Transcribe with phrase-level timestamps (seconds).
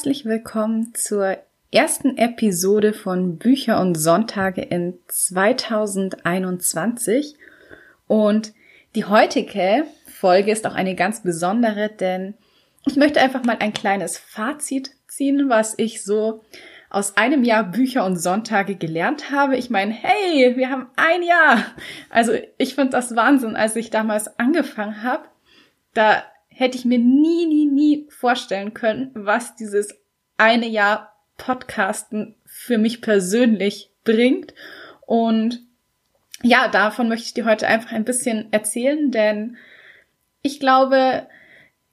[0.00, 1.36] Herzlich willkommen zur
[1.70, 7.36] ersten Episode von Bücher und Sonntage in 2021.
[8.06, 8.54] Und
[8.94, 12.32] die heutige Folge ist auch eine ganz besondere, denn
[12.86, 16.44] ich möchte einfach mal ein kleines Fazit ziehen, was ich so
[16.88, 19.58] aus einem Jahr Bücher und Sonntage gelernt habe.
[19.58, 21.62] Ich meine, hey, wir haben ein Jahr.
[22.08, 25.28] Also ich finde das Wahnsinn, als ich damals angefangen habe.
[25.92, 26.22] Da
[26.60, 29.98] hätte ich mir nie, nie, nie vorstellen können, was dieses
[30.36, 34.52] eine Jahr Podcasten für mich persönlich bringt.
[35.06, 35.62] Und
[36.42, 39.56] ja, davon möchte ich dir heute einfach ein bisschen erzählen, denn
[40.42, 41.28] ich glaube,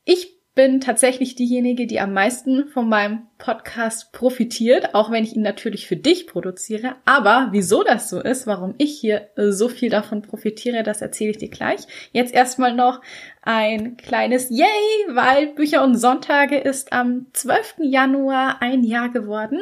[0.03, 5.43] ich bin tatsächlich diejenige, die am meisten von meinem Podcast profitiert, auch wenn ich ihn
[5.43, 6.95] natürlich für dich produziere.
[7.05, 11.37] Aber wieso das so ist, warum ich hier so viel davon profitiere, das erzähle ich
[11.37, 11.81] dir gleich.
[12.11, 13.01] Jetzt erstmal noch
[13.43, 14.65] ein kleines Yay,
[15.09, 17.75] weil Bücher und Sonntage ist am 12.
[17.83, 19.61] Januar ein Jahr geworden.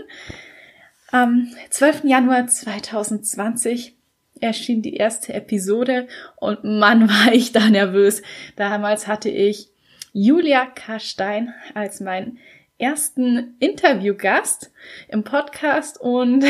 [1.12, 2.06] Am 12.
[2.06, 3.98] Januar 2020
[4.40, 6.08] erschien die erste Episode
[6.38, 8.22] und Mann war ich da nervös.
[8.56, 9.75] Damals hatte ich
[10.18, 12.40] Julia Karstein als meinen
[12.78, 14.72] ersten Interviewgast
[15.10, 16.46] im Podcast und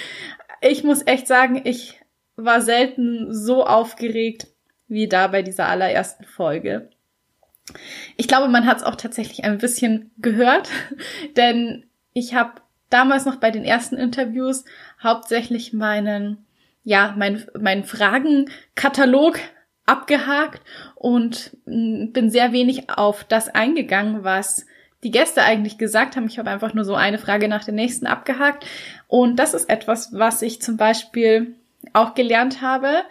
[0.60, 2.02] ich muss echt sagen, ich
[2.36, 4.48] war selten so aufgeregt
[4.88, 6.90] wie da bei dieser allerersten Folge.
[8.18, 10.68] Ich glaube, man hat es auch tatsächlich ein bisschen gehört,
[11.38, 14.66] denn ich habe damals noch bei den ersten Interviews
[15.02, 16.44] hauptsächlich meinen
[16.84, 19.38] ja, mein, mein Fragenkatalog
[19.88, 20.60] abgehakt
[20.98, 24.66] und mm, bin sehr wenig auf das eingegangen, was
[25.04, 26.26] die Gäste eigentlich gesagt haben.
[26.26, 28.66] Ich habe einfach nur so eine Frage nach der nächsten abgehakt.
[29.06, 31.54] Und das ist etwas, was ich zum Beispiel
[31.92, 33.02] auch gelernt habe,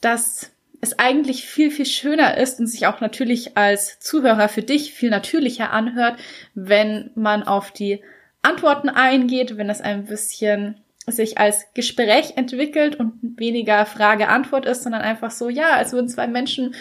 [0.00, 4.94] dass es eigentlich viel, viel schöner ist und sich auch natürlich als Zuhörer für dich
[4.94, 6.18] viel natürlicher anhört,
[6.54, 8.02] wenn man auf die
[8.40, 15.02] Antworten eingeht, wenn es ein bisschen sich als Gespräch entwickelt und weniger Frage-Antwort ist, sondern
[15.02, 16.74] einfach so, ja, als würden zwei Menschen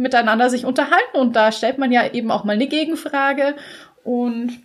[0.00, 3.54] miteinander sich unterhalten und da stellt man ja eben auch mal eine Gegenfrage
[4.02, 4.58] und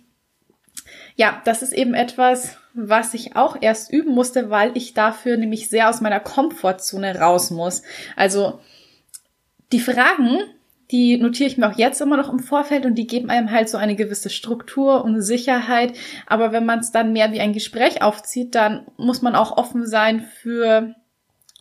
[1.14, 5.68] ja, das ist eben etwas, was ich auch erst üben musste, weil ich dafür nämlich
[5.68, 7.82] sehr aus meiner Komfortzone raus muss.
[8.16, 8.60] Also
[9.72, 10.40] die Fragen,
[10.90, 13.68] die notiere ich mir auch jetzt immer noch im Vorfeld und die geben einem halt
[13.68, 15.94] so eine gewisse Struktur und Sicherheit.
[16.26, 19.86] Aber wenn man es dann mehr wie ein Gespräch aufzieht, dann muss man auch offen
[19.86, 20.94] sein für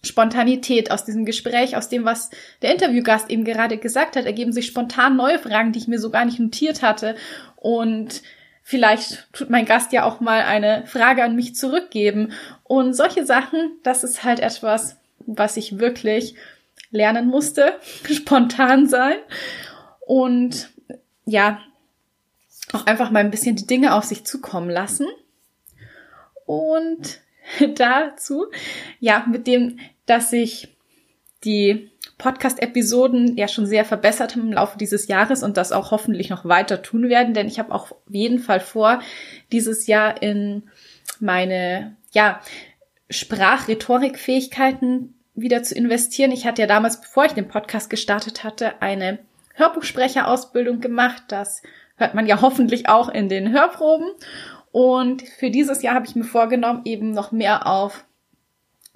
[0.06, 2.30] Spontanität aus diesem Gespräch, aus dem, was
[2.62, 6.10] der Interviewgast eben gerade gesagt hat, ergeben sich spontan neue Fragen, die ich mir so
[6.10, 7.16] gar nicht notiert hatte.
[7.56, 8.22] Und
[8.64, 12.34] vielleicht tut mein Gast ja auch mal eine Frage an mich zurückgeben.
[12.64, 16.36] Und solche Sachen, das ist halt etwas, was ich wirklich
[16.92, 17.80] lernen musste,
[18.12, 19.18] spontan sein
[20.06, 20.70] und
[21.26, 21.60] ja,
[22.72, 25.08] auch einfach mal ein bisschen die Dinge auf sich zukommen lassen.
[26.46, 27.20] Und
[27.76, 28.48] dazu,
[29.00, 30.76] ja, mit dem, dass sich
[31.44, 36.30] die Podcast-Episoden ja schon sehr verbessert haben im Laufe dieses Jahres und das auch hoffentlich
[36.30, 39.00] noch weiter tun werden, denn ich habe auch auf jeden Fall vor,
[39.52, 40.64] dieses Jahr in
[41.20, 42.42] meine, ja,
[43.10, 46.32] Sprachrhetorikfähigkeiten wieder zu investieren.
[46.32, 49.20] Ich hatte ja damals, bevor ich den Podcast gestartet hatte, eine
[49.54, 51.24] Hörbuchsprecherausbildung gemacht.
[51.28, 51.62] Das
[51.98, 54.10] hört man ja hoffentlich auch in den Hörproben.
[54.72, 58.06] Und für dieses Jahr habe ich mir vorgenommen, eben noch mehr auf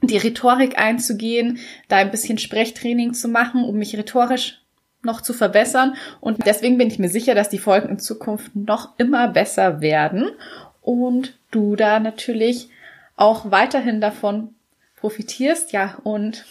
[0.02, 4.62] die Rhetorik einzugehen, da ein bisschen Sprechtraining zu machen, um mich rhetorisch
[5.02, 5.96] noch zu verbessern.
[6.20, 10.32] Und deswegen bin ich mir sicher, dass die Folgen in Zukunft noch immer besser werden
[10.82, 12.70] und du da natürlich
[13.16, 14.56] auch weiterhin davon
[14.96, 15.72] profitierst.
[15.72, 16.46] Ja, und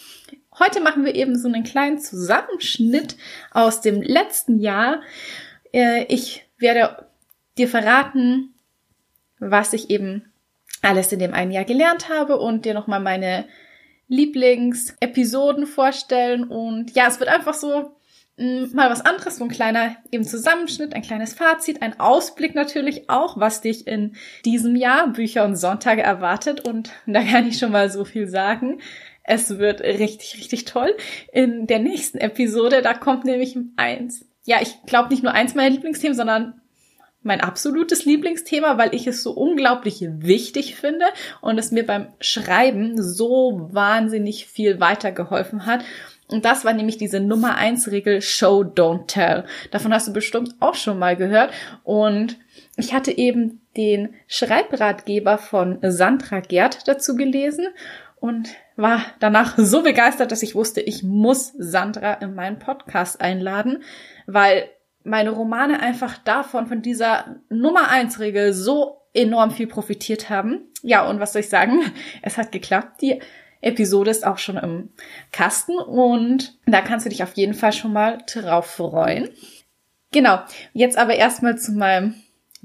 [0.57, 3.15] heute machen wir eben so einen kleinen Zusammenschnitt
[3.51, 5.01] aus dem letzten Jahr.
[5.73, 7.05] Äh, ich werde
[7.57, 8.53] dir verraten,
[9.39, 10.28] was ich eben
[10.81, 13.45] alles in dem einen Jahr gelernt habe und dir nochmal meine
[14.07, 16.43] Lieblingsepisoden vorstellen.
[16.43, 17.95] Und ja, es wird einfach so
[18.37, 23.37] mal was anderes, so ein kleiner eben Zusammenschnitt, ein kleines Fazit, ein Ausblick natürlich auch,
[23.37, 24.15] was dich in
[24.45, 26.65] diesem Jahr Bücher und Sonntage erwartet.
[26.67, 28.79] Und da kann ich schon mal so viel sagen.
[29.23, 30.95] Es wird richtig, richtig toll.
[31.33, 35.69] In der nächsten Episode, da kommt nämlich eins ja, ich glaube nicht nur eins meiner
[35.69, 36.59] Lieblingsthemen, sondern
[37.21, 41.05] mein absolutes Lieblingsthema, weil ich es so unglaublich wichtig finde
[41.41, 45.83] und es mir beim Schreiben so wahnsinnig viel weitergeholfen hat.
[46.27, 49.45] Und das war nämlich diese Nummer eins Regel Show, don't tell.
[49.71, 51.51] Davon hast du bestimmt auch schon mal gehört.
[51.83, 52.37] Und
[52.77, 57.67] ich hatte eben den Schreibratgeber von Sandra Gerd dazu gelesen
[58.19, 63.83] und war danach so begeistert, dass ich wusste, ich muss Sandra in meinen Podcast einladen,
[64.27, 64.69] weil
[65.03, 70.61] meine Romane einfach davon, von dieser Nummer eins Regel so enorm viel profitiert haben.
[70.81, 71.79] Ja, und was soll ich sagen?
[72.21, 73.01] Es hat geklappt.
[73.01, 73.19] Die
[73.61, 74.89] Episode ist auch schon im
[75.31, 79.29] Kasten und da kannst du dich auf jeden Fall schon mal drauf freuen.
[80.11, 80.39] Genau,
[80.73, 82.15] jetzt aber erstmal zu meinem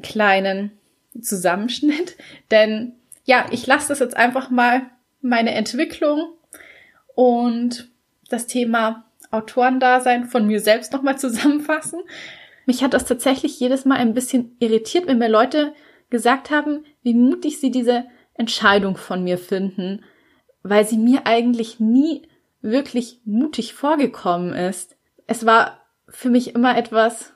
[0.03, 0.73] kleinen
[1.21, 2.17] Zusammenschnitt,
[2.51, 2.95] denn
[3.25, 4.83] ja, ich lasse das jetzt einfach mal
[5.21, 6.35] meine Entwicklung
[7.15, 7.89] und
[8.29, 9.05] das Thema
[9.35, 12.01] Autorendasein von mir selbst nochmal zusammenfassen.
[12.67, 15.75] Mich hat das tatsächlich jedes Mal ein bisschen irritiert, wenn mir Leute
[16.11, 18.05] gesagt haben, wie mutig sie diese
[18.35, 20.05] Entscheidung von mir finden
[20.65, 22.23] weil sie mir eigentlich nie
[22.61, 24.97] wirklich mutig vorgekommen ist.
[25.29, 27.35] Es war für mich immer etwas,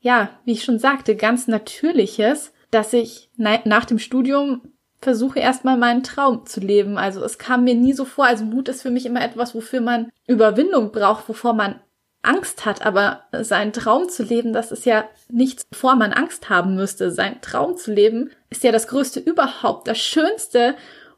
[0.00, 4.69] ja, wie ich schon sagte, ganz Natürliches, dass ich nach dem Studium
[5.00, 6.98] versuche erstmal meinen Traum zu leben.
[6.98, 8.26] Also es kam mir nie so vor.
[8.26, 11.80] Also Mut ist für mich immer etwas, wofür man Überwindung braucht, wovor man
[12.22, 12.84] Angst hat.
[12.84, 17.10] Aber seinen Traum zu leben, das ist ja nichts, wovor man Angst haben müsste.
[17.10, 20.74] Sein Traum zu leben ist ja das Größte überhaupt, das Schönste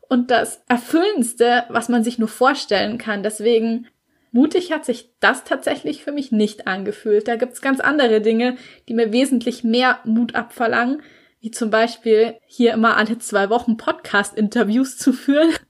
[0.09, 3.25] und das Erfüllendste, was man sich nur vorstellen kann.
[3.25, 3.89] Deswegen
[4.31, 7.27] mutig hat sich das tatsächlich für mich nicht angefühlt.
[7.27, 8.57] Da gibt's ganz andere Dinge,
[8.89, 11.03] die mir wesentlich mehr Mut abverlangen,
[11.43, 15.51] wie zum Beispiel hier immer alle zwei Wochen Podcast-Interviews zu führen.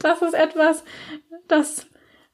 [0.00, 0.84] Das ist etwas,
[1.48, 1.86] das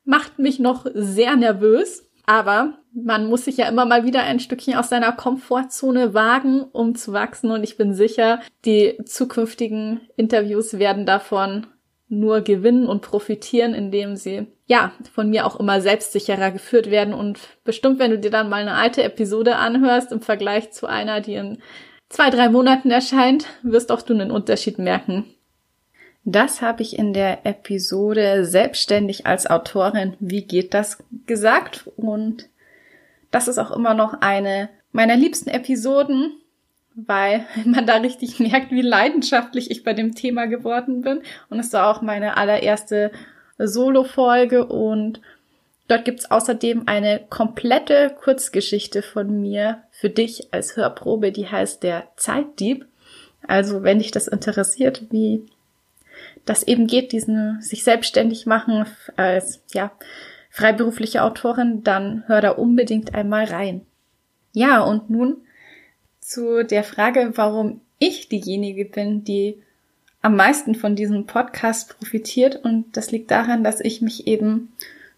[0.04, 2.04] macht mich noch sehr nervös.
[2.26, 6.94] Aber man muss sich ja immer mal wieder ein Stückchen aus seiner Komfortzone wagen, um
[6.94, 7.50] zu wachsen.
[7.50, 11.66] Und ich bin sicher, die zukünftigen Interviews werden davon
[12.08, 17.14] nur gewinnen und profitieren, indem sie ja von mir auch immer selbstsicherer geführt werden.
[17.14, 21.20] Und bestimmt, wenn du dir dann mal eine alte Episode anhörst im Vergleich zu einer,
[21.20, 21.62] die in
[22.14, 25.24] zwei, drei Monaten erscheint, wirst auch du einen Unterschied merken.
[26.24, 31.90] Das habe ich in der Episode Selbstständig als Autorin, wie geht das gesagt?
[31.96, 32.48] Und
[33.32, 36.32] das ist auch immer noch eine meiner liebsten Episoden,
[36.94, 41.20] weil man da richtig merkt, wie leidenschaftlich ich bei dem Thema geworden bin.
[41.50, 43.10] Und es war auch meine allererste
[43.58, 45.20] Solo-Folge und
[45.88, 52.08] dort gibt's außerdem eine komplette Kurzgeschichte von mir für dich als Hörprobe, die heißt der
[52.16, 52.86] Zeitdieb.
[53.46, 55.46] Also wenn dich das interessiert, wie
[56.44, 58.86] das eben geht, diesen sich selbstständig machen
[59.16, 59.92] als ja
[60.50, 63.86] freiberufliche Autorin, dann hör da unbedingt einmal rein.
[64.52, 65.38] Ja, und nun
[66.20, 69.62] zu der Frage, warum ich diejenige bin, die
[70.22, 72.56] am meisten von diesem Podcast profitiert.
[72.56, 74.72] Und das liegt daran, dass ich mich eben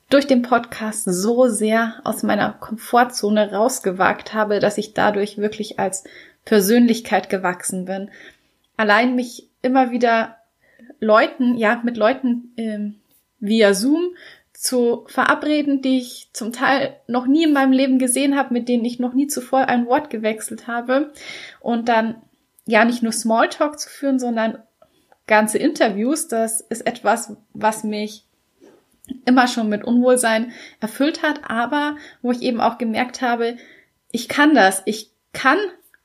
[0.09, 6.05] durch den Podcast so sehr aus meiner Komfortzone rausgewagt habe, dass ich dadurch wirklich als
[6.45, 8.11] Persönlichkeit gewachsen bin.
[8.77, 10.37] Allein mich immer wieder
[11.01, 12.97] Leuten, ja, mit Leuten ähm,
[13.41, 14.15] via Zoom
[14.53, 18.85] zu verabreden, die ich zum Teil noch nie in meinem Leben gesehen habe, mit denen
[18.85, 21.13] ich noch nie zuvor ein Wort gewechselt habe.
[21.61, 22.23] Und dann
[22.65, 24.63] ja nicht nur Smalltalk zu führen, sondern
[25.27, 26.29] ganze Interviews.
[26.29, 28.26] Das ist etwas, was mich
[29.25, 33.57] immer schon mit Unwohlsein erfüllt hat, aber wo ich eben auch gemerkt habe,
[34.11, 34.83] ich kann das.
[34.87, 35.59] Ich kann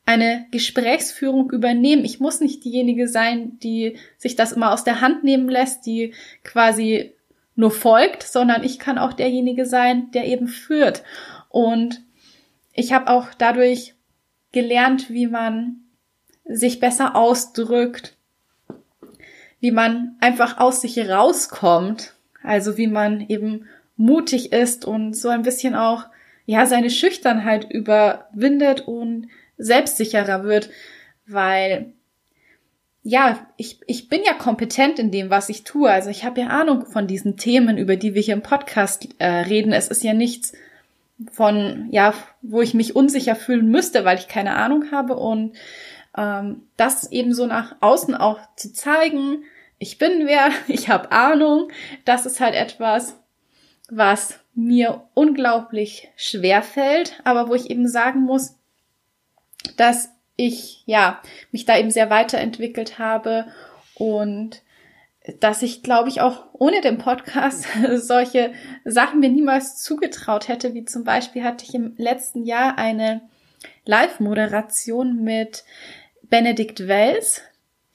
[0.05, 2.05] eine Gesprächsführung übernehmen.
[2.05, 6.13] Ich muss nicht diejenige sein, die sich das immer aus der Hand nehmen lässt, die
[6.43, 7.13] quasi
[7.55, 11.03] nur folgt, sondern ich kann auch derjenige sein, der eben führt.
[11.49, 12.01] Und
[12.73, 13.93] ich habe auch dadurch
[14.51, 15.81] gelernt, wie man
[16.45, 18.17] sich besser ausdrückt,
[19.59, 23.67] wie man einfach aus sich rauskommt, also wie man eben
[23.97, 26.05] mutig ist und so ein bisschen auch
[26.45, 30.69] ja seine Schüchternheit überwindet und selbstsicherer wird,
[31.27, 31.93] weil
[33.03, 35.89] ja, ich, ich bin ja kompetent in dem, was ich tue.
[35.89, 39.25] Also ich habe ja Ahnung von diesen Themen, über die wir hier im Podcast äh,
[39.25, 39.73] reden.
[39.73, 40.53] Es ist ja nichts
[41.31, 45.15] von, ja, wo ich mich unsicher fühlen müsste, weil ich keine Ahnung habe.
[45.15, 45.53] Und
[46.15, 49.45] ähm, das eben so nach außen auch zu zeigen,
[49.81, 51.69] ich bin wer, ich habe Ahnung,
[52.05, 53.19] das ist halt etwas,
[53.89, 58.55] was mir unglaublich schwer fällt, aber wo ich eben sagen muss,
[59.77, 61.21] dass ich ja
[61.51, 63.47] mich da eben sehr weiterentwickelt habe
[63.95, 64.61] und
[65.39, 68.53] dass ich, glaube ich, auch ohne den Podcast solche
[68.85, 73.21] Sachen mir niemals zugetraut hätte, wie zum Beispiel hatte ich im letzten Jahr eine
[73.85, 75.63] Live-Moderation mit
[76.23, 77.41] Benedikt Wells.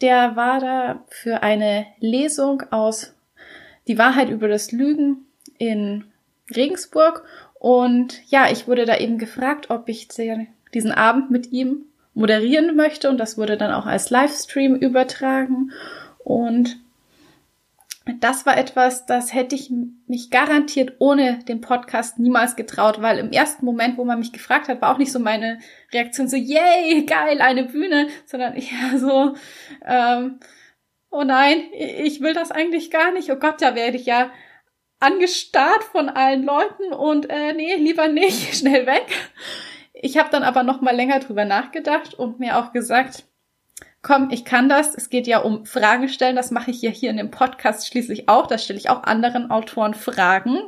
[0.00, 3.14] Der war da für eine Lesung aus
[3.88, 5.26] Die Wahrheit über das Lügen
[5.58, 6.04] in
[6.54, 7.24] Regensburg.
[7.58, 13.08] Und ja, ich wurde da eben gefragt, ob ich diesen Abend mit ihm moderieren möchte.
[13.08, 15.72] Und das wurde dann auch als Livestream übertragen.
[16.18, 16.78] Und
[18.06, 19.72] das war etwas, das hätte ich
[20.06, 24.68] mich garantiert ohne den Podcast niemals getraut, weil im ersten Moment, wo man mich gefragt
[24.68, 25.58] hat, war auch nicht so meine
[25.92, 29.34] Reaktion so, yay, geil, eine Bühne, sondern eher so,
[29.84, 30.38] ähm,
[31.10, 34.30] oh nein, ich will das eigentlich gar nicht, oh Gott, da werde ich ja
[35.00, 39.06] angestarrt von allen Leuten und äh, nee, lieber nicht, schnell weg.
[39.92, 43.24] Ich habe dann aber noch mal länger drüber nachgedacht und mir auch gesagt,
[44.06, 44.94] komm, ich kann das.
[44.94, 46.36] Es geht ja um Fragen stellen.
[46.36, 48.46] Das mache ich ja hier in dem Podcast schließlich auch.
[48.46, 50.60] Da stelle ich auch anderen Autoren Fragen.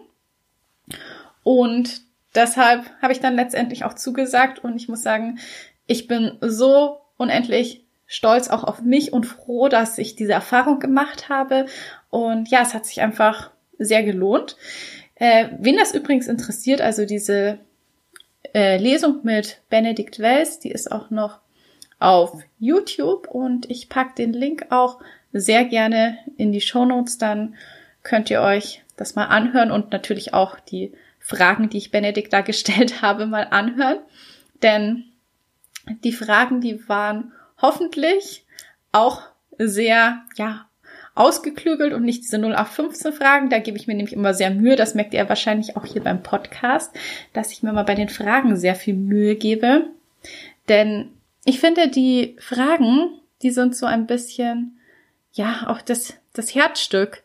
[1.45, 2.01] Und
[2.35, 4.65] deshalb habe ich dann letztendlich auch zugesagt.
[4.65, 5.39] Und ich muss sagen,
[5.87, 11.29] ich bin so unendlich stolz auch auf mich und froh, dass ich diese Erfahrung gemacht
[11.29, 11.67] habe.
[12.11, 14.57] Und ja, es hat sich einfach sehr gelohnt.
[15.15, 17.61] Äh, wen das übrigens interessiert, also diese
[18.53, 21.39] äh, Lesung mit Benedikt Wells, die ist auch noch
[21.99, 25.01] auf YouTube und ich pack den Link auch
[25.33, 27.19] sehr gerne in die Show Notes.
[27.19, 27.57] Dann
[28.03, 32.41] könnt ihr euch das mal anhören und natürlich auch die Fragen, die ich Benedikt da
[32.43, 33.99] gestellt habe, mal anhören.
[34.63, 35.05] Denn
[36.05, 38.45] die Fragen, die waren hoffentlich
[38.93, 39.23] auch
[39.59, 40.69] sehr, ja,
[41.15, 43.51] ausgeklügelt und nicht diese 0815 Fragen.
[43.51, 44.77] Da gebe ich mir nämlich immer sehr Mühe.
[44.77, 46.95] Das merkt ihr wahrscheinlich auch hier beim Podcast,
[47.33, 49.87] dass ich mir mal bei den Fragen sehr viel Mühe gebe.
[50.69, 51.11] Denn
[51.49, 54.79] ich finde, die Fragen, die sind so ein bisschen,
[55.33, 57.23] ja, auch das, das Herzstück.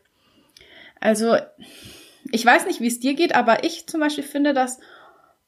[0.98, 1.36] Also,
[2.32, 4.80] ich weiß nicht, wie es dir geht, aber ich zum Beispiel finde, dass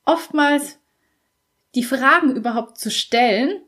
[0.04, 0.78] oftmals
[1.74, 3.62] die Fragen überhaupt zu stellen,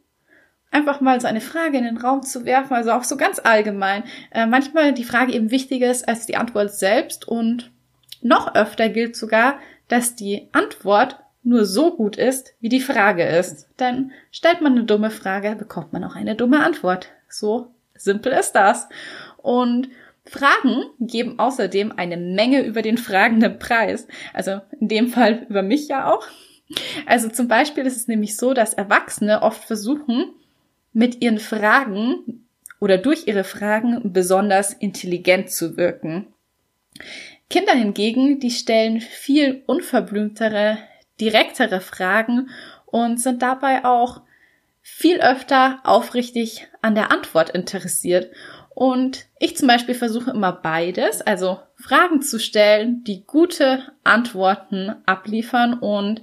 [0.71, 4.05] einfach mal so eine Frage in den Raum zu werfen, also auch so ganz allgemein,
[4.31, 7.73] äh, manchmal die Frage eben wichtiger ist als die Antwort selbst und
[8.21, 13.69] noch öfter gilt sogar, dass die Antwort nur so gut ist, wie die Frage ist.
[13.81, 17.09] Denn stellt man eine dumme Frage, bekommt man auch eine dumme Antwort.
[17.29, 18.89] So simpel ist das.
[19.39, 19.89] Und
[20.27, 24.07] Fragen geben außerdem eine Menge über den fragenden Preis.
[24.35, 26.27] Also in dem Fall über mich ja auch.
[27.07, 30.33] Also zum Beispiel ist es nämlich so, dass Erwachsene oft versuchen,
[30.93, 32.45] mit ihren Fragen
[32.79, 36.27] oder durch ihre Fragen besonders intelligent zu wirken.
[37.49, 40.79] Kinder hingegen, die stellen viel unverblümtere,
[41.21, 42.51] direktere Fragen
[42.87, 44.23] und sind dabei auch
[44.83, 48.31] viel öfter aufrichtig an der Antwort interessiert.
[48.75, 55.75] Und ich zum Beispiel versuche immer beides, also Fragen zu stellen, die gute Antworten abliefern
[55.75, 56.23] und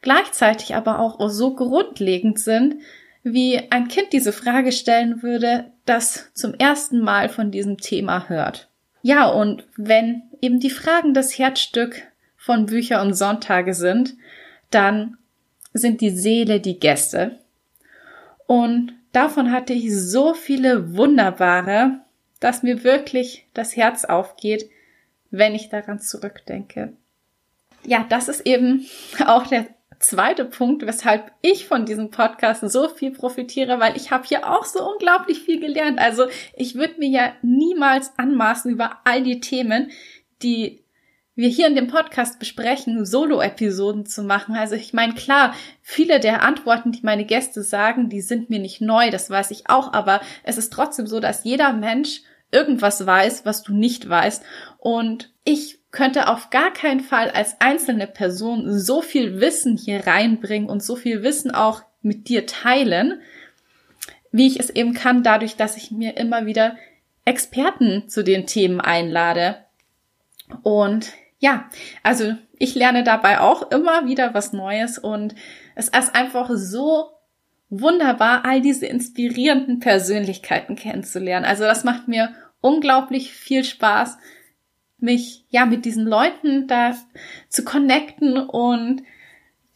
[0.00, 2.76] gleichzeitig aber auch so grundlegend sind,
[3.22, 8.68] wie ein Kind diese Frage stellen würde, das zum ersten Mal von diesem Thema hört.
[9.02, 12.02] Ja, und wenn eben die Fragen das Herzstück
[12.36, 14.16] von Bücher und Sonntage sind,
[14.70, 15.18] dann
[15.72, 17.38] sind die Seele die Gäste.
[18.46, 22.00] Und davon hatte ich so viele wunderbare,
[22.40, 24.68] dass mir wirklich das Herz aufgeht,
[25.30, 26.92] wenn ich daran zurückdenke.
[27.84, 28.86] Ja, das ist eben
[29.26, 29.66] auch der
[30.00, 34.64] zweite Punkt, weshalb ich von diesem Podcast so viel profitiere, weil ich habe hier auch
[34.64, 35.98] so unglaublich viel gelernt.
[35.98, 39.90] Also ich würde mir ja niemals anmaßen, über all die Themen,
[40.42, 40.82] die
[41.34, 44.56] wir hier in dem Podcast besprechen, Solo-Episoden zu machen.
[44.56, 48.80] Also ich meine, klar, viele der Antworten, die meine Gäste sagen, die sind mir nicht
[48.80, 53.44] neu, das weiß ich auch, aber es ist trotzdem so, dass jeder Mensch irgendwas weiß,
[53.46, 54.42] was du nicht weißt.
[54.78, 60.68] Und ich könnte auf gar keinen Fall als einzelne Person so viel Wissen hier reinbringen
[60.68, 63.20] und so viel Wissen auch mit dir teilen,
[64.32, 66.76] wie ich es eben kann, dadurch, dass ich mir immer wieder
[67.24, 69.58] Experten zu den Themen einlade.
[70.62, 71.68] Und ja,
[72.02, 75.34] also ich lerne dabei auch immer wieder was Neues und
[75.74, 77.10] es ist einfach so
[77.70, 81.46] wunderbar, all diese inspirierenden Persönlichkeiten kennenzulernen.
[81.46, 84.18] Also das macht mir unglaublich viel Spaß,
[84.98, 86.94] mich ja mit diesen Leuten da
[87.48, 89.02] zu connecten und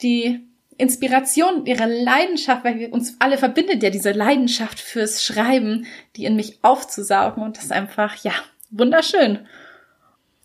[0.02, 6.24] die Inspiration, ihre Leidenschaft, weil wir uns alle verbindet ja diese Leidenschaft fürs Schreiben, die
[6.24, 8.32] in mich aufzusaugen und das ist einfach, ja,
[8.70, 9.46] wunderschön.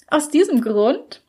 [0.09, 1.21] Aus diesem Grund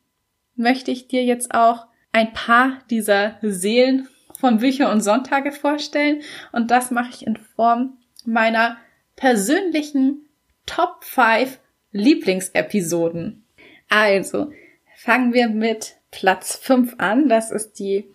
[0.57, 4.09] möchte ich dir jetzt auch ein paar dieser Seelen
[4.39, 6.23] von Bücher und Sonntage vorstellen
[6.53, 8.79] und das mache ich in Form meiner
[9.17, 10.27] persönlichen
[10.67, 11.59] Top 5
[11.93, 13.45] Lieblingsepisoden.
[13.89, 14.53] Also,
[14.97, 17.29] fangen wir mit Platz 5 an.
[17.29, 18.09] Das ist die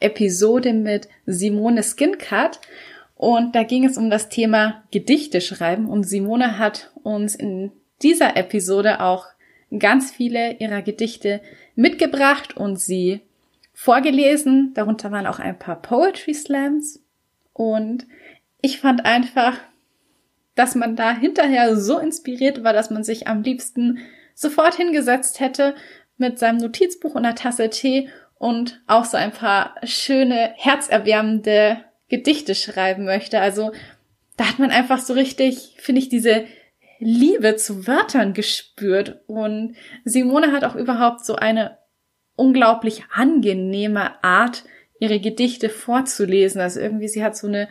[0.00, 2.60] Episode mit Simone Skincut.
[3.16, 5.88] Und da ging es um das Thema Gedichte schreiben.
[5.88, 9.26] Und Simone hat uns in dieser Episode auch
[9.78, 11.40] ganz viele ihrer Gedichte
[11.74, 13.20] mitgebracht und sie
[13.72, 14.72] vorgelesen.
[14.74, 17.02] Darunter waren auch ein paar Poetry Slams.
[17.52, 18.06] Und
[18.60, 19.58] ich fand einfach,
[20.54, 23.98] dass man da hinterher so inspiriert war, dass man sich am liebsten
[24.34, 25.74] sofort hingesetzt hätte
[26.16, 32.54] mit seinem Notizbuch und einer Tasse Tee und auch so ein paar schöne, herzerwärmende Gedichte
[32.54, 33.40] schreiben möchte.
[33.40, 33.72] Also
[34.36, 36.44] da hat man einfach so richtig, finde ich, diese
[36.98, 39.20] Liebe zu Wörtern gespürt.
[39.26, 41.78] Und Simone hat auch überhaupt so eine
[42.36, 44.64] unglaublich angenehme Art,
[45.00, 46.60] ihre Gedichte vorzulesen.
[46.60, 47.68] Also irgendwie, sie hat so eine,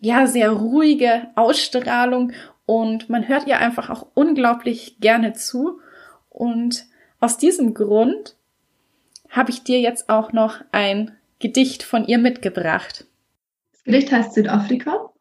[0.00, 2.32] ja, sehr ruhige Ausstrahlung
[2.66, 5.80] und man hört ihr einfach auch unglaublich gerne zu.
[6.28, 6.84] Und
[7.20, 8.36] aus diesem Grund
[9.30, 13.06] habe ich dir jetzt auch noch ein Gedicht von ihr mitgebracht.
[13.72, 15.12] Das Gedicht heißt Südafrika.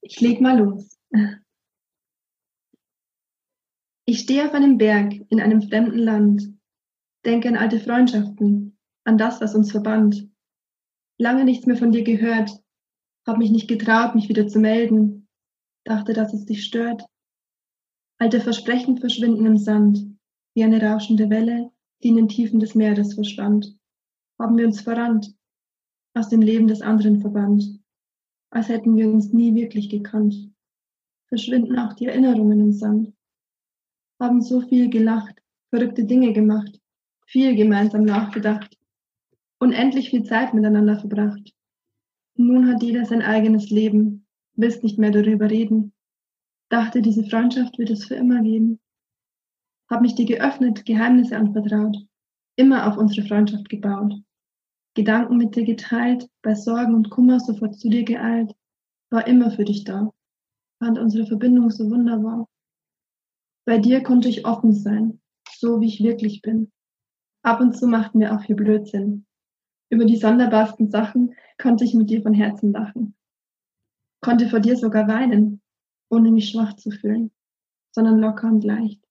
[0.00, 0.98] Ich leg mal los.
[4.04, 6.52] Ich stehe auf einem Berg in einem fremden Land,
[7.24, 10.28] denke an alte Freundschaften, an das, was uns verband.
[11.18, 12.50] Lange nichts mehr von dir gehört,
[13.24, 15.28] hab mich nicht getraut, mich wieder zu melden,
[15.84, 17.06] dachte, dass es dich stört.
[18.18, 20.04] Alte Versprechen verschwinden im Sand,
[20.54, 21.70] wie eine rauschende Welle,
[22.02, 23.78] die in den Tiefen des Meeres verschwand.
[24.36, 25.32] Haben wir uns verrannt,
[26.14, 27.80] aus dem Leben des anderen verbannt,
[28.50, 30.52] als hätten wir uns nie wirklich gekannt.
[31.28, 33.14] Verschwinden auch die Erinnerungen im Sand
[34.22, 36.78] haben so viel gelacht, verrückte Dinge gemacht,
[37.26, 38.78] viel gemeinsam nachgedacht,
[39.58, 41.52] unendlich viel Zeit miteinander verbracht.
[42.36, 44.24] Nun hat jeder sein eigenes Leben,
[44.54, 45.92] willst nicht mehr darüber reden.
[46.68, 48.78] Dachte, diese Freundschaft wird es für immer geben.
[49.90, 51.96] Hab mich dir geöffnet, Geheimnisse anvertraut,
[52.54, 54.14] immer auf unsere Freundschaft gebaut.
[54.94, 58.52] Gedanken mit dir geteilt, bei Sorgen und Kummer sofort zu dir geeilt,
[59.10, 60.12] war immer für dich da,
[60.78, 62.46] fand unsere Verbindung so wunderbar.
[63.64, 66.72] Bei dir konnte ich offen sein, so wie ich wirklich bin.
[67.42, 69.26] Ab und zu machten wir auch viel Blödsinn.
[69.90, 73.14] Über die sonderbarsten Sachen konnte ich mit dir von Herzen lachen.
[74.20, 75.60] Konnte vor dir sogar weinen,
[76.10, 77.30] ohne mich schwach zu fühlen,
[77.94, 79.02] sondern locker und leicht.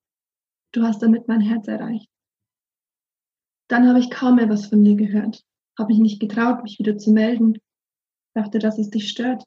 [0.73, 2.09] Du hast damit mein Herz erreicht.
[3.67, 5.45] Dann habe ich kaum mehr was von dir gehört,
[5.77, 7.57] habe mich nicht getraut, mich wieder zu melden,
[8.33, 9.43] dachte, dass es dich stört.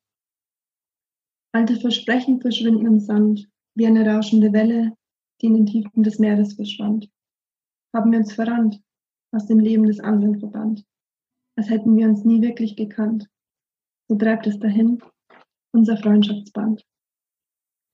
[1.52, 4.92] Alte Versprechen verschwinden im Sand, wie eine rauschende Welle,
[5.40, 7.08] die in den Tiefen des Meeres verschwand.
[7.92, 8.80] Haben wir uns verrannt,
[9.32, 10.84] aus dem Leben des anderen verbannt,
[11.56, 13.28] als hätten wir uns nie wirklich gekannt.
[14.08, 15.02] So treibt es dahin,
[15.72, 16.84] unser Freundschaftsband.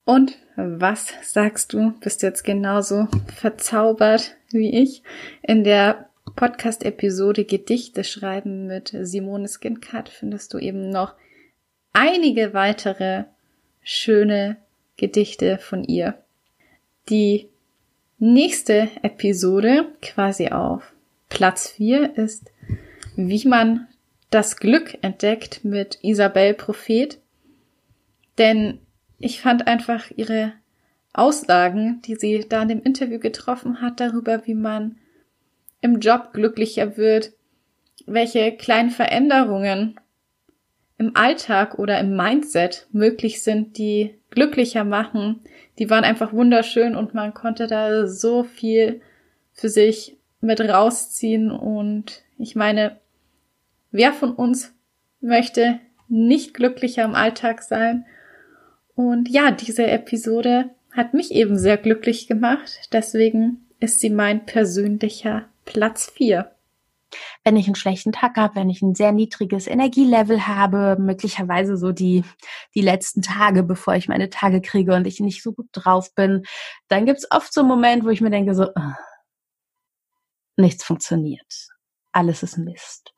[0.05, 1.93] Und was sagst du?
[1.99, 5.03] Bist du jetzt genauso verzaubert wie ich
[5.41, 11.15] in der Podcast-Episode Gedichte schreiben mit Simone Skincut findest du eben noch
[11.93, 13.25] einige weitere
[13.81, 14.57] schöne
[14.97, 16.23] Gedichte von ihr.
[17.09, 17.49] Die
[18.19, 20.93] nächste Episode, quasi auf
[21.29, 22.51] Platz 4, ist,
[23.15, 23.87] wie man
[24.29, 27.19] das Glück entdeckt mit Isabel Prophet.
[28.37, 28.79] Denn
[29.19, 30.53] ich fand einfach ihre
[31.13, 34.97] Aussagen, die sie da in dem Interview getroffen hat, darüber, wie man
[35.81, 37.33] im Job glücklicher wird,
[38.05, 39.99] welche kleinen Veränderungen
[41.01, 45.41] im Alltag oder im Mindset möglich sind, die glücklicher machen,
[45.79, 49.01] die waren einfach wunderschön und man konnte da so viel
[49.51, 51.49] für sich mit rausziehen.
[51.49, 52.97] Und ich meine,
[53.89, 54.75] wer von uns
[55.21, 58.05] möchte nicht glücklicher im Alltag sein?
[58.93, 65.45] Und ja, diese Episode hat mich eben sehr glücklich gemacht, deswegen ist sie mein persönlicher
[65.65, 66.51] Platz 4
[67.43, 71.91] wenn ich einen schlechten Tag habe, wenn ich ein sehr niedriges Energielevel habe, möglicherweise so
[71.91, 72.23] die,
[72.75, 76.43] die letzten Tage, bevor ich meine Tage kriege und ich nicht so gut drauf bin,
[76.87, 78.67] dann gibt's oft so einen Moment, wo ich mir denke, so,
[80.57, 81.69] nichts funktioniert.
[82.11, 83.13] Alles ist Mist.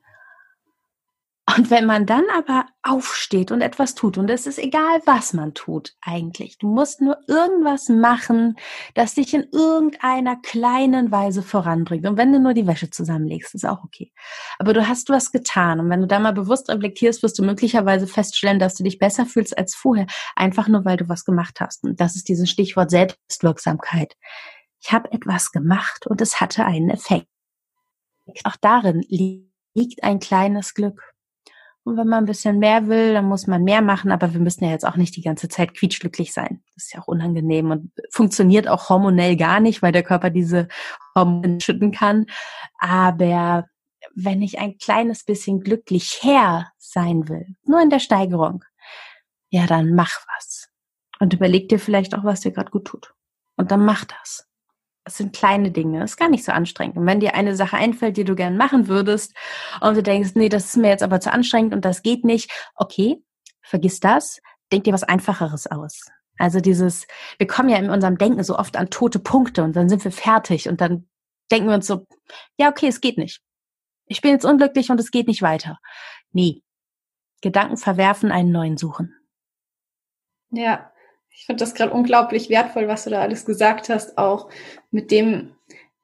[1.55, 5.53] Und wenn man dann aber aufsteht und etwas tut, und es ist egal, was man
[5.53, 8.55] tut eigentlich, du musst nur irgendwas machen,
[8.95, 12.05] das dich in irgendeiner kleinen Weise voranbringt.
[12.07, 14.11] Und wenn du nur die Wäsche zusammenlegst, ist auch okay.
[14.57, 15.79] Aber du hast was getan.
[15.79, 19.25] Und wenn du da mal bewusst reflektierst, wirst du möglicherweise feststellen, dass du dich besser
[19.25, 21.83] fühlst als vorher, einfach nur, weil du was gemacht hast.
[21.83, 24.15] Und das ist dieses Stichwort Selbstwirksamkeit.
[24.81, 27.27] Ich habe etwas gemacht und es hatte einen Effekt.
[28.43, 31.12] Auch darin liegt ein kleines Glück.
[31.85, 34.63] Und wenn man ein bisschen mehr will, dann muss man mehr machen, aber wir müssen
[34.63, 36.63] ja jetzt auch nicht die ganze Zeit quietschglücklich sein.
[36.75, 40.69] Das ist ja auch unangenehm und funktioniert auch hormonell gar nicht, weil der Körper diese
[41.13, 42.25] Hormone schütten kann.
[42.79, 43.65] Aber
[44.15, 48.63] wenn ich ein kleines bisschen glücklicher sein will, nur in der Steigerung,
[49.49, 50.69] ja, dann mach was.
[51.19, 53.13] Und überleg dir vielleicht auch, was dir gerade gut tut.
[53.55, 54.47] Und dann mach das.
[55.05, 56.97] Es sind kleine Dinge, ist gar nicht so anstrengend.
[56.97, 59.35] Und wenn dir eine Sache einfällt, die du gern machen würdest,
[59.81, 62.51] und du denkst, nee, das ist mir jetzt aber zu anstrengend und das geht nicht,
[62.75, 63.21] okay,
[63.61, 64.39] vergiss das,
[64.71, 66.05] denk dir was Einfacheres aus.
[66.37, 67.05] Also dieses,
[67.37, 70.11] wir kommen ja in unserem Denken so oft an tote Punkte und dann sind wir
[70.11, 71.07] fertig und dann
[71.51, 72.07] denken wir uns so,
[72.57, 73.41] ja, okay, es geht nicht.
[74.07, 75.79] Ich bin jetzt unglücklich und es geht nicht weiter.
[76.31, 76.63] Nee.
[77.41, 79.13] Gedanken verwerfen, einen neuen suchen.
[80.49, 80.92] Ja,
[81.33, 84.49] ich finde das gerade unglaublich wertvoll, was du da alles gesagt hast, auch
[84.91, 85.55] mit dem,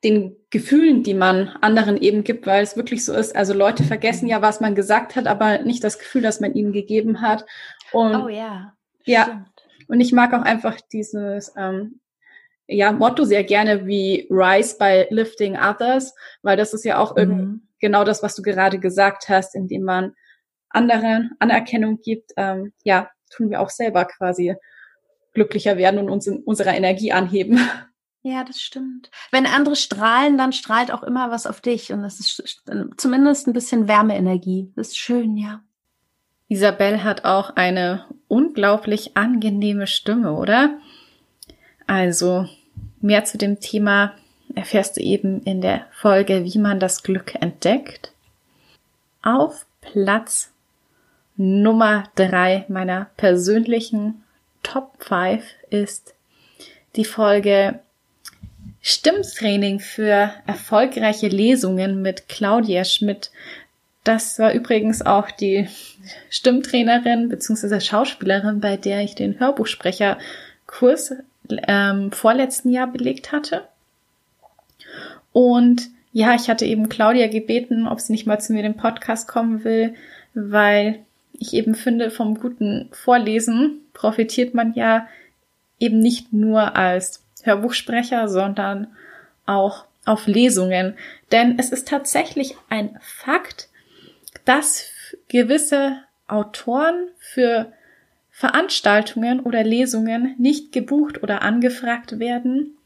[0.03, 3.35] den Gefühlen, die man anderen eben gibt, weil es wirklich so ist.
[3.35, 6.73] Also Leute vergessen ja, was man gesagt hat, aber nicht das Gefühl, das man ihnen
[6.73, 7.45] gegeben hat.
[7.91, 8.73] Und oh ja.
[9.05, 9.23] Ja.
[9.23, 9.47] Stimmt.
[9.87, 11.99] Und ich mag auch einfach dieses ähm,
[12.67, 17.21] ja, Motto sehr gerne wie Rise by Lifting Others, weil das ist ja auch mhm.
[17.21, 20.15] irgendwie genau das, was du gerade gesagt hast, indem man
[20.69, 22.31] anderen Anerkennung gibt.
[22.37, 24.55] Ähm, ja, tun wir auch selber quasi
[25.39, 27.59] glücklicher werden und uns in unserer Energie anheben.
[28.21, 29.09] Ja, das stimmt.
[29.31, 32.61] Wenn andere strahlen, dann strahlt auch immer was auf dich und das ist
[32.97, 34.73] zumindest ein bisschen Wärmeenergie.
[34.75, 35.61] Das ist schön, ja.
[36.49, 40.79] Isabel hat auch eine unglaublich angenehme Stimme, oder?
[41.87, 42.45] Also,
[42.99, 44.13] mehr zu dem Thema
[44.53, 48.11] erfährst du eben in der Folge, wie man das Glück entdeckt.
[49.21, 50.51] Auf Platz
[51.37, 54.25] Nummer drei meiner persönlichen
[54.63, 56.13] Top 5 ist
[56.95, 57.79] die Folge
[58.81, 63.31] Stimmtraining für erfolgreiche Lesungen mit Claudia Schmidt.
[64.03, 65.67] Das war übrigens auch die
[66.29, 67.79] Stimmtrainerin bzw.
[67.79, 71.15] Schauspielerin, bei der ich den Hörbuchsprecherkurs
[71.67, 73.67] ähm, vorletzten Jahr belegt hatte.
[75.33, 79.27] Und ja, ich hatte eben Claudia gebeten, ob sie nicht mal zu mir den Podcast
[79.27, 79.93] kommen will,
[80.33, 80.99] weil
[81.33, 85.07] ich eben finde, vom guten Vorlesen profitiert man ja
[85.77, 88.87] eben nicht nur als Hörbuchsprecher, sondern
[89.45, 90.95] auch auf Lesungen.
[91.33, 93.67] Denn es ist tatsächlich ein Fakt,
[94.45, 94.89] dass
[95.27, 97.73] gewisse Autoren für
[98.31, 102.77] Veranstaltungen oder Lesungen nicht gebucht oder angefragt werden,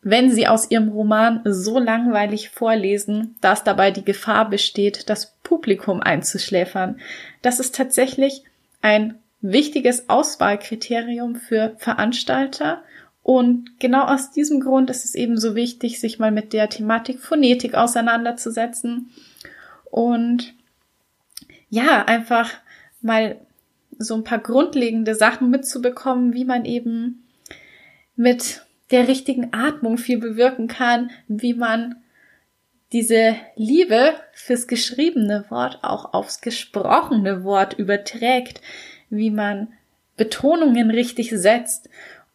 [0.00, 6.00] wenn sie aus ihrem Roman so langweilig vorlesen, dass dabei die Gefahr besteht, das Publikum
[6.00, 6.98] einzuschläfern.
[7.42, 8.42] Das ist tatsächlich
[8.80, 12.82] ein wichtiges Auswahlkriterium für Veranstalter.
[13.22, 17.20] Und genau aus diesem Grund ist es eben so wichtig, sich mal mit der Thematik
[17.20, 19.10] Phonetik auseinanderzusetzen
[19.90, 20.54] und
[21.68, 22.50] ja, einfach
[23.00, 23.36] mal
[23.98, 27.24] so ein paar grundlegende Sachen mitzubekommen, wie man eben
[28.16, 31.96] mit der richtigen Atmung viel bewirken kann, wie man
[32.92, 38.60] diese Liebe fürs geschriebene Wort auch aufs gesprochene Wort überträgt,
[39.12, 39.68] wie man
[40.16, 41.88] Betonungen richtig setzt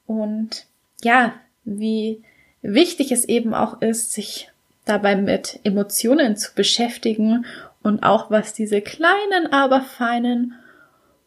[0.06, 0.66] und
[1.04, 2.24] ja, wie
[2.62, 4.50] wichtig es eben auch ist, sich
[4.86, 7.46] dabei mit Emotionen zu beschäftigen
[7.84, 10.54] und auch was diese kleinen, aber feinen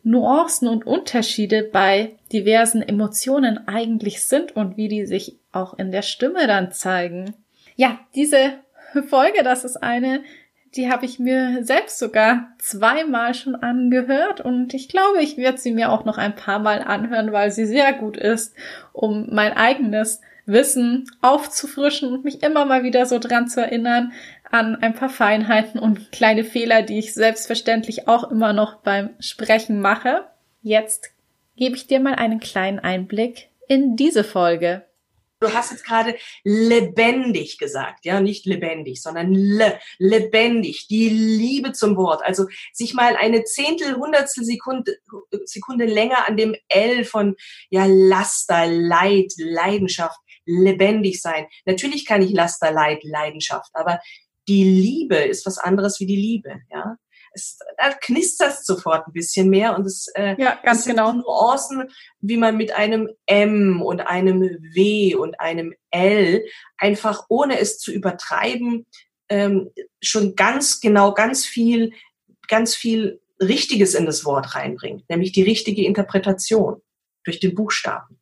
[0.02, 6.02] Nuancen und Unterschiede bei diversen Emotionen eigentlich sind und wie die sich auch in der
[6.02, 7.34] Stimme dann zeigen.
[7.76, 8.54] Ja, diese
[9.08, 10.22] Folge, das ist eine,
[10.76, 15.72] die habe ich mir selbst sogar zweimal schon angehört und ich glaube, ich werde sie
[15.72, 18.54] mir auch noch ein paar Mal anhören, weil sie sehr gut ist,
[18.92, 24.12] um mein eigenes Wissen aufzufrischen und mich immer mal wieder so dran zu erinnern
[24.50, 29.80] an ein paar Feinheiten und kleine Fehler, die ich selbstverständlich auch immer noch beim Sprechen
[29.80, 30.24] mache.
[30.62, 31.10] Jetzt
[31.56, 34.82] gebe ich dir mal einen kleinen Einblick in diese Folge.
[35.40, 41.96] Du hast jetzt gerade lebendig gesagt, ja, nicht lebendig, sondern le, lebendig, die Liebe zum
[41.96, 42.22] Wort.
[42.22, 44.98] Also sich mal eine Zehntel, Hundertstel Sekunde,
[45.46, 47.36] Sekunde länger an dem L von
[47.70, 51.46] ja Laster, Leid, Leidenschaft, lebendig sein.
[51.64, 53.98] Natürlich kann ich Laster, Leid, Leidenschaft, aber
[54.46, 56.96] die Liebe ist was anderes wie die Liebe, ja
[57.32, 61.12] es, da knistert sofort ein bisschen mehr und es, äh, ja, ganz es sind genau.
[61.12, 61.90] Nuancen,
[62.20, 66.44] wie man mit einem M und einem W und einem L
[66.76, 68.86] einfach ohne es zu übertreiben
[69.28, 69.70] ähm,
[70.02, 71.92] schon ganz genau ganz viel
[72.48, 76.82] ganz viel Richtiges in das Wort reinbringt, nämlich die richtige Interpretation
[77.24, 78.20] durch den Buchstaben.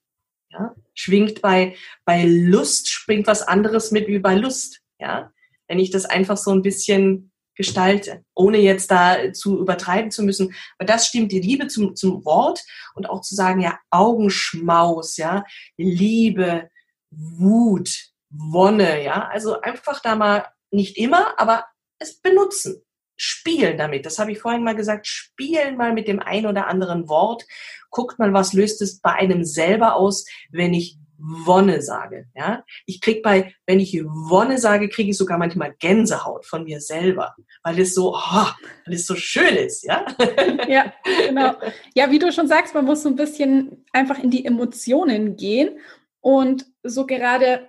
[0.50, 0.74] Ja?
[0.94, 4.80] Schwingt bei, bei Lust, springt was anderes mit wie bei Lust.
[5.00, 5.32] Ja?
[5.66, 7.27] Wenn ich das einfach so ein bisschen
[7.58, 10.54] gestalte, ohne jetzt da zu übertreiben zu müssen.
[10.78, 15.44] Aber das stimmt, die Liebe zum, zum Wort und auch zu sagen, ja, Augenschmaus, ja,
[15.76, 16.70] Liebe,
[17.10, 17.90] Wut,
[18.30, 21.66] Wonne, ja, also einfach da mal nicht immer, aber
[21.98, 22.82] es benutzen,
[23.16, 24.06] spielen damit.
[24.06, 27.44] Das habe ich vorhin mal gesagt, spielen mal mit dem ein oder anderen Wort.
[27.90, 32.26] Guckt mal, was löst es bei einem selber aus, wenn ich Wonne sage.
[32.34, 36.80] Ja, ich krieg bei, wenn ich Wonne sage, kriege ich sogar manchmal Gänsehaut von mir
[36.80, 38.46] selber, weil es so, oh,
[38.86, 39.84] weil es so schön ist.
[39.84, 40.06] Ja,
[40.68, 40.92] ja,
[41.26, 41.54] genau.
[41.94, 45.78] Ja, wie du schon sagst, man muss so ein bisschen einfach in die Emotionen gehen
[46.20, 47.68] und so gerade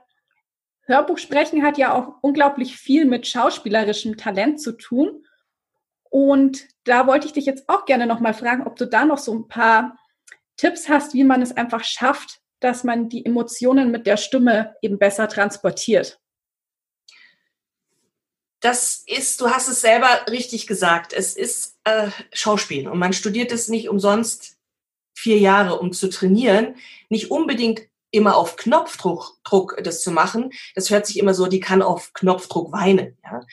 [0.89, 5.23] Hörbuch sprechen hat ja auch unglaublich viel mit schauspielerischem Talent zu tun.
[6.09, 9.33] Und da wollte ich dich jetzt auch gerne nochmal fragen, ob du da noch so
[9.33, 9.97] ein paar
[10.57, 14.97] Tipps hast, wie man es einfach schafft, dass man die Emotionen mit der Stimme eben
[14.97, 16.19] besser transportiert.
[18.61, 23.51] Das ist, du hast es selber richtig gesagt, es ist äh, Schauspiel und man studiert
[23.53, 24.57] es nicht umsonst
[25.15, 26.75] vier Jahre, um zu trainieren.
[27.09, 30.51] Nicht unbedingt immer auf Knopfdruck Druck das zu machen.
[30.75, 33.17] Das hört sich immer so, die kann auf Knopfdruck weinen.
[33.23, 33.45] Ja?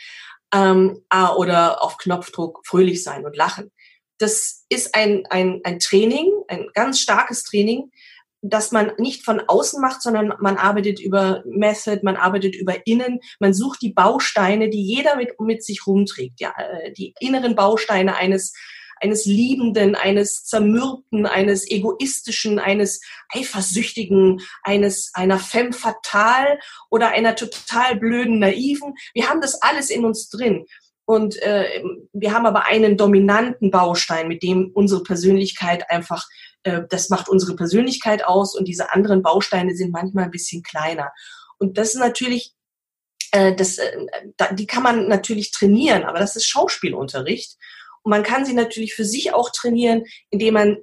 [0.54, 1.02] ähm,
[1.36, 3.70] oder auf Knopfdruck fröhlich sein und lachen.
[4.18, 7.90] Das ist ein, ein, ein Training, ein ganz starkes Training,
[8.48, 13.20] das man nicht von außen macht, sondern man arbeitet über Method, man arbeitet über Innen,
[13.40, 18.16] man sucht die Bausteine, die jeder mit, mit sich rumträgt, ja, äh, die inneren Bausteine
[18.16, 18.52] eines
[18.98, 27.96] eines Liebenden, eines Zermürbten, eines Egoistischen, eines Eifersüchtigen, eines, einer Femme fatale oder einer total
[27.96, 28.94] blöden Naiven.
[29.12, 30.64] Wir haben das alles in uns drin.
[31.04, 31.82] Und äh,
[32.12, 36.26] wir haben aber einen dominanten Baustein, mit dem unsere Persönlichkeit einfach,
[36.66, 41.12] äh, das macht unsere Persönlichkeit aus und diese anderen Bausteine sind manchmal ein bisschen kleiner.
[41.58, 42.54] Und das ist natürlich,
[43.30, 44.06] äh, das, äh,
[44.52, 47.56] die kann man natürlich trainieren, aber das ist Schauspielunterricht.
[48.02, 50.76] Und man kann sie natürlich für sich auch trainieren, indem man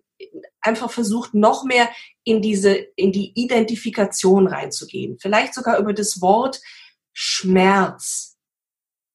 [0.61, 1.89] einfach versucht, noch mehr
[2.23, 5.17] in diese, in die Identifikation reinzugehen.
[5.19, 6.61] Vielleicht sogar über das Wort
[7.11, 8.37] Schmerz.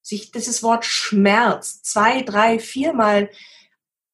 [0.02, 3.30] Sich dieses Wort Schmerz zwei, drei, viermal,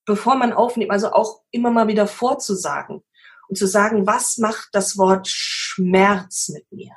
[0.05, 3.03] bevor man aufnimmt, also auch immer mal wieder vorzusagen
[3.49, 6.93] und zu sagen, was macht das Wort Schmerz mit mir?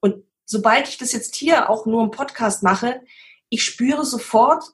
[0.00, 3.02] Und sobald ich das jetzt hier auch nur im Podcast mache,
[3.48, 4.64] ich spüre sofort,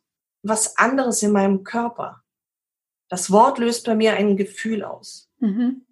[0.43, 2.23] was anderes in meinem Körper.
[3.09, 5.29] Das Wort löst bei mir ein Gefühl aus.
[5.39, 5.85] Mhm.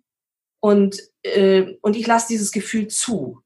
[0.60, 3.42] Und, äh, und ich lasse dieses Gefühl zu.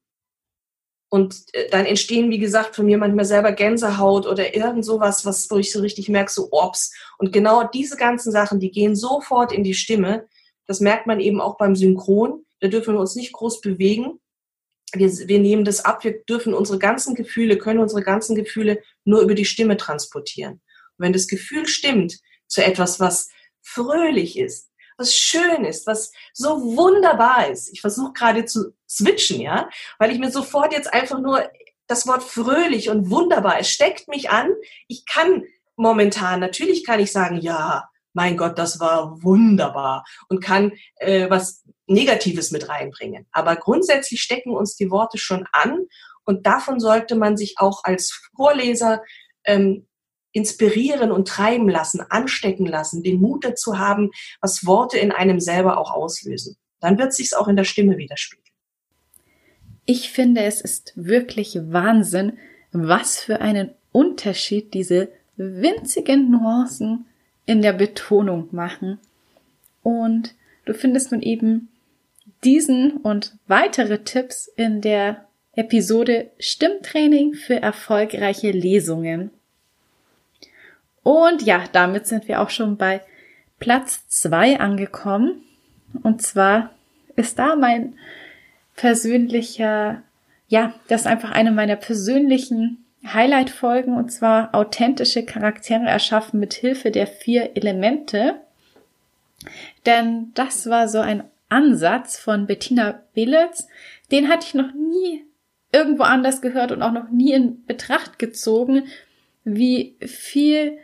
[1.13, 5.49] Und äh, dann entstehen, wie gesagt, von mir manchmal selber Gänsehaut oder irgend sowas, was,
[5.51, 6.91] wo ich so richtig merke, so Ops.
[7.17, 10.27] Und genau diese ganzen Sachen, die gehen sofort in die Stimme.
[10.65, 12.45] Das merkt man eben auch beim Synchron.
[12.61, 14.19] Da dürfen wir uns nicht groß bewegen.
[14.93, 16.03] Wir, wir nehmen das ab.
[16.03, 20.61] Wir dürfen unsere ganzen Gefühle, können unsere ganzen Gefühle nur über die Stimme transportieren
[20.97, 23.29] wenn das Gefühl stimmt zu etwas, was
[23.61, 24.69] fröhlich ist,
[25.03, 27.71] was schön ist, was so wunderbar ist.
[27.73, 31.43] Ich versuche gerade zu switchen, ja, weil ich mir sofort jetzt einfach nur
[31.87, 34.49] das Wort fröhlich und wunderbar, es steckt mich an.
[34.87, 35.43] Ich kann
[35.75, 41.63] momentan, natürlich kann ich sagen, ja, mein Gott, das war wunderbar und kann äh, was
[41.87, 43.27] Negatives mit reinbringen.
[43.31, 45.87] Aber grundsätzlich stecken uns die Worte schon an
[46.23, 49.03] und davon sollte man sich auch als Vorleser
[49.43, 49.87] ähm,
[50.33, 55.77] inspirieren und treiben lassen, anstecken lassen, den Mut dazu haben, was Worte in einem selber
[55.77, 56.57] auch auslösen.
[56.81, 58.43] Dann wird sich's auch in der Stimme widerspiegeln.
[59.85, 62.37] Ich finde, es ist wirklich Wahnsinn,
[62.71, 67.05] was für einen Unterschied diese winzigen Nuancen
[67.45, 68.99] in der Betonung machen.
[69.81, 71.69] Und du findest nun eben
[72.43, 79.31] diesen und weitere Tipps in der Episode Stimmtraining für erfolgreiche Lesungen.
[81.03, 83.01] Und ja, damit sind wir auch schon bei
[83.59, 85.43] Platz zwei angekommen.
[86.01, 86.71] Und zwar
[87.15, 87.97] ist da mein
[88.75, 90.01] persönlicher,
[90.47, 96.89] ja, das ist einfach eine meiner persönlichen Highlight-Folgen und zwar authentische Charaktere erschaffen mit Hilfe
[96.89, 98.35] der vier Elemente.
[99.85, 103.67] Denn das war so ein Ansatz von Bettina Billitz,
[104.11, 105.23] den hatte ich noch nie
[105.71, 108.83] irgendwo anders gehört und auch noch nie in Betracht gezogen,
[109.43, 110.77] wie viel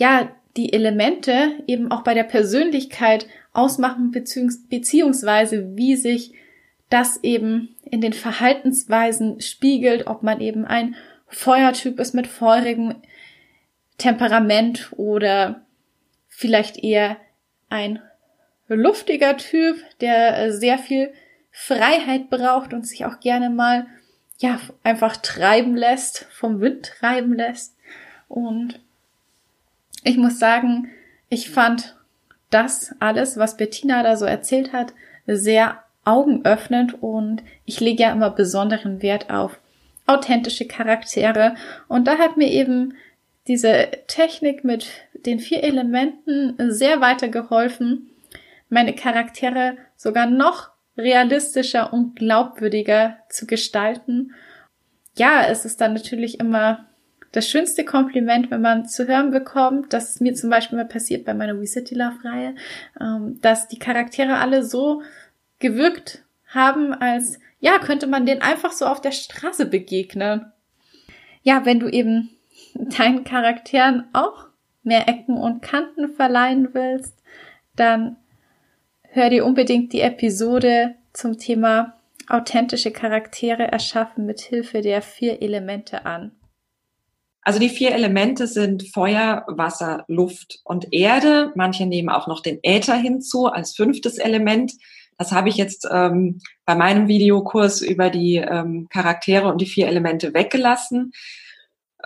[0.00, 6.32] ja, die Elemente eben auch bei der Persönlichkeit ausmachen, beziehungsweise wie sich
[6.88, 10.96] das eben in den Verhaltensweisen spiegelt, ob man eben ein
[11.28, 12.96] Feuertyp ist mit feurigem
[13.98, 15.66] Temperament oder
[16.28, 17.18] vielleicht eher
[17.68, 18.00] ein
[18.66, 21.12] luftiger Typ, der sehr viel
[21.50, 23.86] Freiheit braucht und sich auch gerne mal
[24.38, 27.76] ja einfach treiben lässt, vom Wind treiben lässt.
[28.28, 28.80] Und
[30.04, 30.90] ich muss sagen,
[31.28, 31.96] ich fand
[32.50, 34.92] das alles, was Bettina da so erzählt hat,
[35.26, 39.58] sehr augenöffnend und ich lege ja immer besonderen Wert auf
[40.06, 41.54] authentische Charaktere
[41.86, 42.94] und da hat mir eben
[43.46, 48.10] diese Technik mit den vier Elementen sehr weitergeholfen,
[48.68, 54.34] meine Charaktere sogar noch realistischer und glaubwürdiger zu gestalten.
[55.16, 56.86] Ja, es ist dann natürlich immer
[57.32, 61.24] das schönste Kompliment, wenn man zu hören bekommt, dass es mir zum Beispiel mal passiert
[61.24, 62.54] bei meiner We City Love Reihe,
[63.00, 65.02] ähm, dass die Charaktere alle so
[65.58, 70.50] gewirkt haben, als ja, könnte man den einfach so auf der Straße begegnen.
[71.42, 72.30] Ja, wenn du eben
[72.74, 74.46] deinen Charakteren auch
[74.82, 77.14] mehr Ecken und Kanten verleihen willst,
[77.76, 78.16] dann
[79.02, 81.94] hör dir unbedingt die Episode zum Thema
[82.28, 86.32] authentische Charaktere erschaffen mit Hilfe der vier Elemente an.
[87.42, 91.52] Also die vier Elemente sind Feuer, Wasser, Luft und Erde.
[91.54, 94.72] Manche nehmen auch noch den Äther hinzu als fünftes Element.
[95.16, 99.86] Das habe ich jetzt ähm, bei meinem Videokurs über die ähm, Charaktere und die vier
[99.86, 101.12] Elemente weggelassen.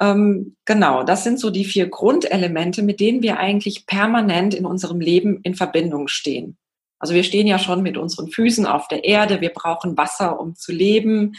[0.01, 5.01] Ähm, genau, das sind so die vier Grundelemente, mit denen wir eigentlich permanent in unserem
[5.01, 6.57] Leben in Verbindung stehen.
[6.99, 10.57] Also wir stehen ja schon mit unseren Füßen auf der Erde, wir brauchen Wasser, um
[10.57, 11.35] zu leben,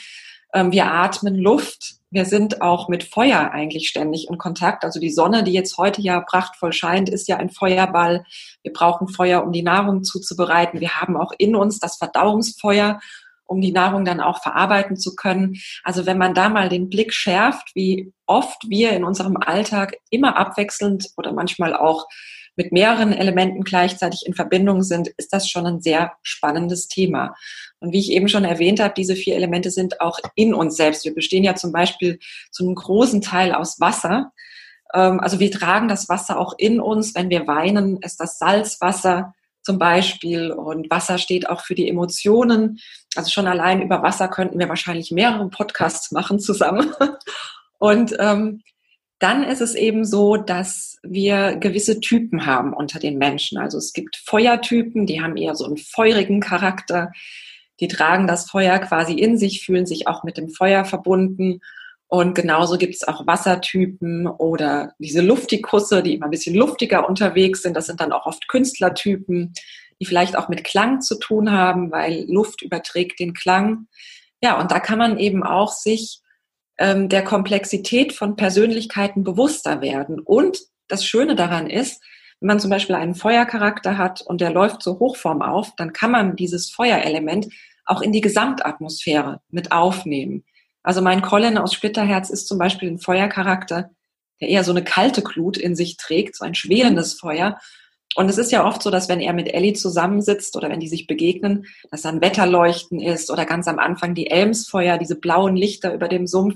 [0.53, 4.83] ähm, wir atmen Luft, wir sind auch mit Feuer eigentlich ständig in Kontakt.
[4.85, 8.23] Also die Sonne, die jetzt heute ja prachtvoll scheint, ist ja ein Feuerball.
[8.63, 10.79] Wir brauchen Feuer, um die Nahrung zuzubereiten.
[10.79, 12.99] Wir haben auch in uns das Verdauungsfeuer,
[13.45, 15.57] um die Nahrung dann auch verarbeiten zu können.
[15.83, 20.37] Also wenn man da mal den Blick schärft, wie oft wir in unserem Alltag immer
[20.37, 22.07] abwechselnd oder manchmal auch
[22.55, 27.35] mit mehreren Elementen gleichzeitig in Verbindung sind, ist das schon ein sehr spannendes Thema.
[27.79, 31.05] Und wie ich eben schon erwähnt habe, diese vier Elemente sind auch in uns selbst.
[31.05, 32.19] Wir bestehen ja zum Beispiel
[32.51, 34.31] zu einem großen Teil aus Wasser.
[34.93, 37.15] Ähm, also wir tragen das Wasser auch in uns.
[37.15, 40.51] Wenn wir weinen, ist das Salzwasser zum Beispiel.
[40.51, 42.79] Und Wasser steht auch für die Emotionen.
[43.15, 46.93] Also schon allein über Wasser könnten wir wahrscheinlich mehrere Podcasts machen zusammen.
[47.77, 48.61] Und ähm,
[49.19, 53.57] dann ist es eben so, dass wir gewisse Typen haben unter den Menschen.
[53.57, 57.11] Also es gibt Feuertypen, die haben eher so einen feurigen Charakter.
[57.79, 61.61] Die tragen das Feuer quasi in sich, fühlen sich auch mit dem Feuer verbunden.
[62.07, 67.61] Und genauso gibt es auch Wassertypen oder diese Luftikusse, die immer ein bisschen luftiger unterwegs
[67.61, 67.75] sind.
[67.75, 69.53] Das sind dann auch oft Künstlertypen,
[69.99, 73.87] die vielleicht auch mit Klang zu tun haben, weil Luft überträgt den Klang.
[74.41, 76.21] Ja, und da kann man eben auch sich
[76.77, 80.19] ähm, der Komplexität von Persönlichkeiten bewusster werden.
[80.19, 82.03] Und das Schöne daran ist,
[82.39, 86.11] wenn man zum Beispiel einen Feuercharakter hat und der läuft zur Hochform auf, dann kann
[86.11, 87.47] man dieses Feuerelement
[87.85, 90.43] auch in die Gesamtatmosphäre mit aufnehmen.
[90.83, 93.91] Also mein Colin aus Splitterherz ist zum Beispiel ein Feuercharakter,
[94.41, 97.59] der eher so eine kalte Glut in sich trägt, so ein schwelendes Feuer.
[98.15, 100.87] Und es ist ja oft so, dass wenn er mit Ellie zusammensitzt oder wenn die
[100.87, 105.93] sich begegnen, dass dann Wetterleuchten ist oder ganz am Anfang die Elmsfeuer, diese blauen Lichter
[105.93, 106.55] über dem Sumpf.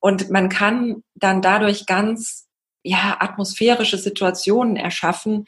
[0.00, 2.46] Und man kann dann dadurch ganz,
[2.82, 5.44] ja, atmosphärische Situationen erschaffen,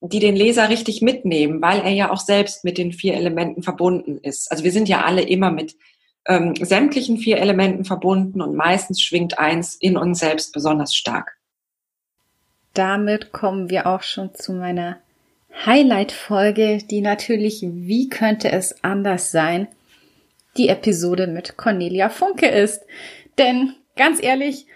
[0.00, 4.18] die den Leser richtig mitnehmen, weil er ja auch selbst mit den vier Elementen verbunden
[4.22, 4.50] ist.
[4.50, 5.76] Also wir sind ja alle immer mit
[6.26, 11.39] ähm, sämtlichen vier Elementen verbunden und meistens schwingt eins in uns selbst besonders stark
[12.74, 14.98] damit kommen wir auch schon zu meiner
[15.66, 19.68] Highlight-Folge, die natürlich, wie könnte es anders sein,
[20.56, 22.82] die Episode mit Cornelia Funke ist.
[23.38, 24.66] Denn ganz ehrlich,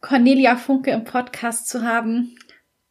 [0.00, 2.36] Cornelia Funke im Podcast zu haben,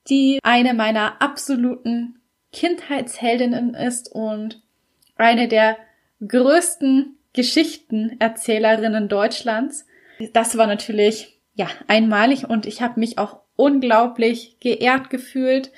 [0.09, 2.19] die eine meiner absoluten
[2.51, 4.61] Kindheitsheldinnen ist und
[5.15, 5.77] eine der
[6.25, 9.85] größten Geschichtenerzählerinnen Deutschlands.
[10.33, 15.71] Das war natürlich ja einmalig und ich habe mich auch unglaublich geehrt gefühlt,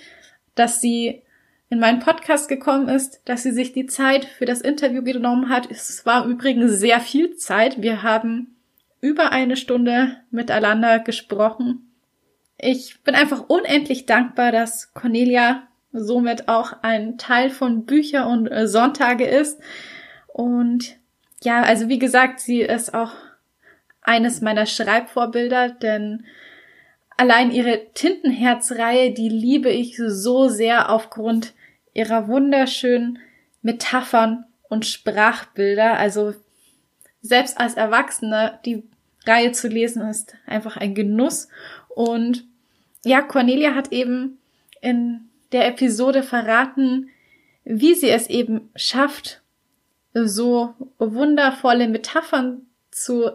[0.56, 1.22] dass sie
[1.70, 5.70] in meinen Podcast gekommen ist, dass sie sich die Zeit für das Interview genommen hat.
[5.70, 7.82] Es war übrigens sehr viel Zeit.
[7.82, 8.56] Wir haben
[9.02, 11.92] über eine Stunde miteinander gesprochen.
[12.58, 18.68] Ich bin einfach unendlich dankbar, dass Cornelia somit auch ein Teil von Bücher und äh,
[18.68, 19.60] Sonntage ist.
[20.28, 20.96] Und
[21.44, 23.12] ja, also wie gesagt, sie ist auch
[24.02, 26.26] eines meiner Schreibvorbilder, denn
[27.18, 31.54] Allein ihre Tintenherzreihe, die liebe ich so sehr aufgrund
[31.94, 33.20] ihrer wunderschönen
[33.62, 35.98] Metaphern und Sprachbilder.
[35.98, 36.34] Also
[37.22, 38.84] selbst als Erwachsene die
[39.26, 41.48] Reihe zu lesen ist einfach ein Genuss.
[41.90, 42.46] Und
[43.06, 44.40] ja, Cornelia hat eben
[44.82, 47.10] in der Episode verraten,
[47.64, 49.42] wie sie es eben schafft,
[50.14, 53.32] so wundervolle Metaphern zu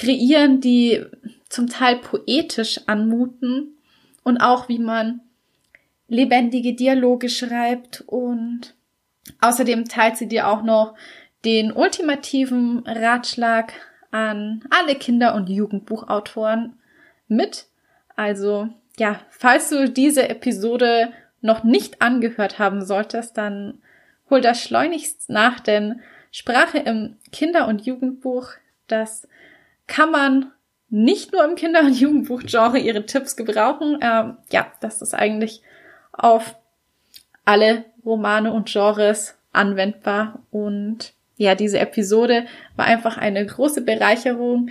[0.00, 1.04] kreieren, die
[1.50, 3.76] zum Teil poetisch anmuten
[4.24, 5.20] und auch wie man
[6.08, 8.74] lebendige Dialoge schreibt und
[9.40, 10.94] außerdem teilt sie dir auch noch
[11.44, 13.74] den ultimativen Ratschlag
[14.10, 16.78] an alle Kinder- und Jugendbuchautoren
[17.28, 17.66] mit.
[18.16, 23.82] Also ja, falls du diese Episode noch nicht angehört haben solltest, dann
[24.30, 26.00] hol das schleunigst nach, denn
[26.32, 28.50] Sprache im Kinder- und Jugendbuch,
[28.86, 29.28] das
[29.90, 30.52] kann man
[30.88, 33.98] nicht nur im Kinder- und Jugendbuchgenre ihre Tipps gebrauchen.
[34.00, 35.62] Ähm, ja, das ist eigentlich
[36.12, 36.56] auf
[37.44, 40.42] alle Romane und Genres anwendbar.
[40.50, 44.70] Und ja, diese Episode war einfach eine große Bereicherung.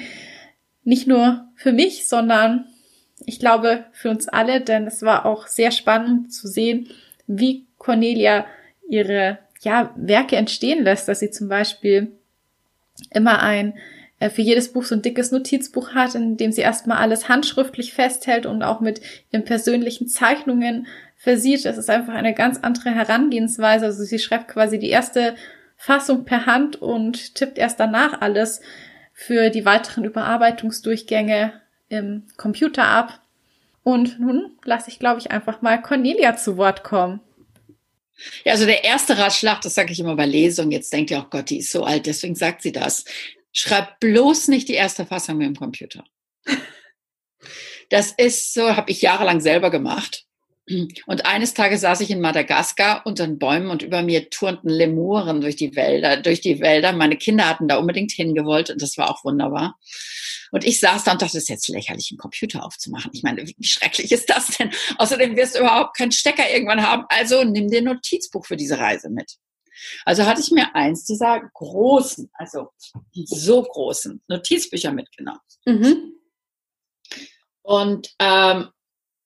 [0.83, 2.65] Nicht nur für mich, sondern
[3.25, 6.89] ich glaube für uns alle, denn es war auch sehr spannend zu sehen,
[7.27, 8.45] wie Cornelia
[8.87, 12.13] ihre ja, Werke entstehen lässt, dass sie zum Beispiel
[13.11, 13.77] immer ein
[14.19, 18.45] für jedes Buch so ein dickes Notizbuch hat, in dem sie erstmal alles handschriftlich festhält
[18.45, 18.99] und auch mit
[19.31, 21.63] ihren persönlichen Zeichnungen versieht.
[21.63, 23.85] Das ist einfach eine ganz andere Herangehensweise.
[23.85, 25.35] Also sie schreibt quasi die erste
[25.77, 28.59] Fassung per Hand und tippt erst danach alles
[29.13, 31.53] für die weiteren Überarbeitungsdurchgänge
[31.87, 33.21] im Computer ab.
[33.83, 37.21] Und nun lasse ich, glaube ich, einfach mal Cornelia zu Wort kommen.
[38.43, 41.29] Ja, also der erste Ratschlag, das sage ich immer bei Lesungen, jetzt denkt ihr auch,
[41.29, 43.05] Gott, die ist so alt, deswegen sagt sie das.
[43.51, 46.03] Schreib bloß nicht die erste Fassung mit dem Computer.
[47.89, 50.25] Das ist so, habe ich jahrelang selber gemacht.
[51.07, 55.41] Und eines Tages saß ich in Madagaskar unter den Bäumen und über mir turnten Lemuren
[55.41, 56.93] durch die Wälder, durch die Wälder.
[56.93, 59.79] Meine Kinder hatten da unbedingt hingewollt und das war auch wunderbar.
[60.51, 63.11] Und ich saß da und dachte, das ist jetzt lächerlich, einen Computer aufzumachen.
[63.13, 64.71] Ich meine, wie schrecklich ist das denn?
[64.97, 67.05] Außerdem wirst du überhaupt keinen Stecker irgendwann haben.
[67.09, 69.37] Also nimm dir ein Notizbuch für diese Reise mit.
[70.05, 72.69] Also hatte ich mir eins dieser großen, also
[73.13, 75.39] so großen Notizbücher mitgenommen.
[75.65, 76.13] Mhm.
[77.61, 78.69] Und ähm,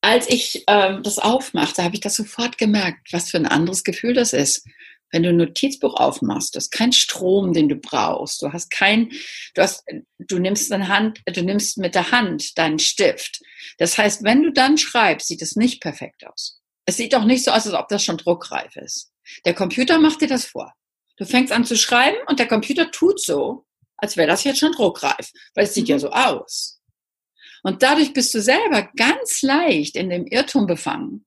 [0.01, 4.13] als ich ähm, das aufmachte, habe ich das sofort gemerkt, was für ein anderes Gefühl
[4.13, 4.67] das ist.
[5.11, 8.41] Wenn du ein Notizbuch aufmachst, du hast keinen Strom, den du brauchst.
[8.41, 9.11] Du hast kein,
[9.53, 9.85] du hast,
[10.17, 13.39] du nimmst eine Hand, du nimmst mit der Hand deinen Stift.
[13.77, 16.59] Das heißt, wenn du dann schreibst, sieht es nicht perfekt aus.
[16.85, 19.12] Es sieht auch nicht so aus, als ob das schon druckreif ist.
[19.45, 20.73] Der Computer macht dir das vor.
[21.17, 23.65] Du fängst an zu schreiben und der Computer tut so,
[23.97, 25.99] als wäre das jetzt schon druckreif, weil es sieht ja mhm.
[26.01, 26.81] so aus.
[27.63, 31.25] Und dadurch bist du selber ganz leicht in dem Irrtum befangen.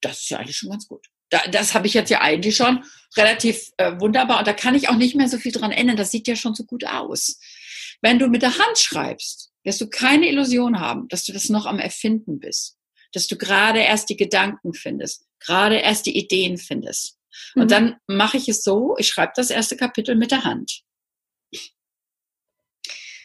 [0.00, 1.06] Das ist ja eigentlich schon ganz gut.
[1.50, 2.84] das habe ich jetzt ja eigentlich schon
[3.16, 5.96] relativ äh, wunderbar und da kann ich auch nicht mehr so viel dran ändern.
[5.96, 7.40] Das sieht ja schon so gut aus.
[8.00, 11.66] Wenn du mit der Hand schreibst, wirst du keine Illusion haben, dass du das noch
[11.66, 12.76] am Erfinden bist,
[13.12, 17.18] dass du gerade erst die Gedanken findest, gerade erst die Ideen findest.
[17.54, 17.68] Und mhm.
[17.68, 20.82] dann mache ich es so, ich schreibe das erste Kapitel mit der Hand.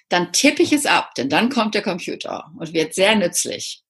[0.10, 3.84] Dann tippe ich es ab, denn dann kommt der Computer und wird sehr nützlich,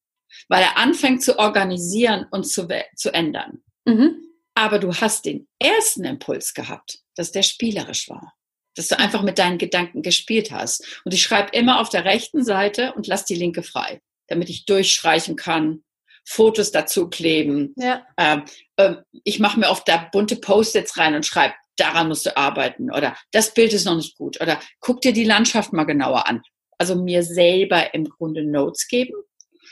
[0.47, 3.61] weil er anfängt zu organisieren und zu, zu ändern.
[3.85, 4.23] Mhm.
[4.55, 8.33] Aber du hast den ersten Impuls gehabt, dass der spielerisch war.
[8.75, 11.01] Dass du einfach mit deinen Gedanken gespielt hast.
[11.05, 14.65] Und ich schreibe immer auf der rechten Seite und lass die linke frei, damit ich
[14.65, 15.83] durchstreichen kann,
[16.29, 17.73] Fotos dazu kleben.
[17.77, 18.05] Ja.
[18.17, 18.43] Ähm,
[18.75, 22.91] äh, ich mache mir oft da bunte Post-its rein und schreibe, daran musst du arbeiten
[22.91, 26.41] oder das Bild ist noch nicht gut oder guck dir die Landschaft mal genauer an.
[26.77, 29.13] Also mir selber im Grunde Notes geben.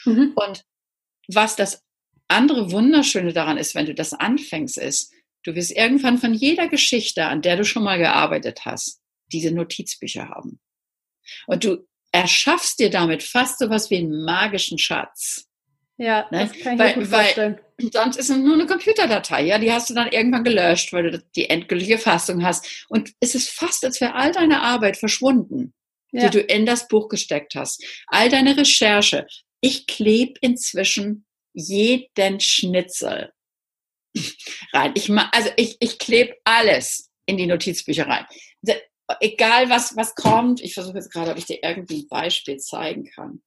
[0.05, 0.33] Mhm.
[0.35, 0.63] Und
[1.27, 1.83] was das
[2.29, 7.25] andere Wunderschöne daran ist, wenn du das anfängst, ist, du wirst irgendwann von jeder Geschichte,
[7.25, 9.01] an der du schon mal gearbeitet hast,
[9.31, 10.59] diese Notizbücher haben.
[11.47, 15.47] Und du erschaffst dir damit fast so was wie einen magischen Schatz.
[15.97, 16.47] Ja, ne?
[16.47, 17.59] das kann ich weil, gut vorstellen.
[17.91, 21.23] sonst ist es nur eine Computerdatei, ja, die hast du dann irgendwann gelöscht, weil du
[21.35, 22.85] die endgültige Fassung hast.
[22.89, 25.73] Und es ist fast, als wäre all deine Arbeit verschwunden,
[26.11, 26.27] ja.
[26.27, 27.83] die du in das Buch gesteckt hast.
[28.07, 29.27] All deine Recherche.
[29.61, 33.31] Ich klebe inzwischen jeden Schnitzel
[34.73, 34.91] rein.
[34.95, 38.25] Ich, also ich, ich klebe alles in die Notizbücher rein.
[39.19, 43.05] Egal was, was kommt, ich versuche jetzt gerade, ob ich dir irgendwie ein Beispiel zeigen
[43.05, 43.43] kann.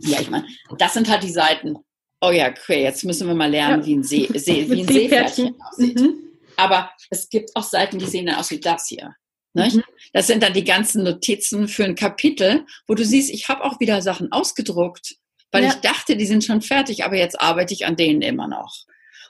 [0.00, 0.46] Ja, ich meine,
[0.78, 1.76] das sind halt die Seiten.
[2.20, 3.86] Oh ja, okay, jetzt müssen wir mal lernen, ja.
[3.86, 6.00] wie ein, See, See, wie ein Seepferdchen aussieht.
[6.00, 6.14] Mhm.
[6.56, 9.14] Aber es gibt auch Seiten, die sehen dann aus wie das hier.
[9.54, 9.82] Mhm.
[10.12, 13.80] Das sind dann die ganzen Notizen für ein Kapitel, wo du siehst, ich habe auch
[13.80, 15.16] wieder Sachen ausgedruckt,
[15.50, 15.70] weil ja.
[15.70, 18.84] ich dachte, die sind schon fertig, aber jetzt arbeite ich an denen immer noch.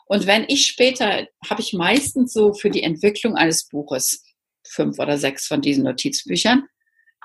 [0.07, 4.25] Und wenn ich später, habe ich meistens so für die Entwicklung eines Buches
[4.65, 6.65] fünf oder sechs von diesen Notizbüchern,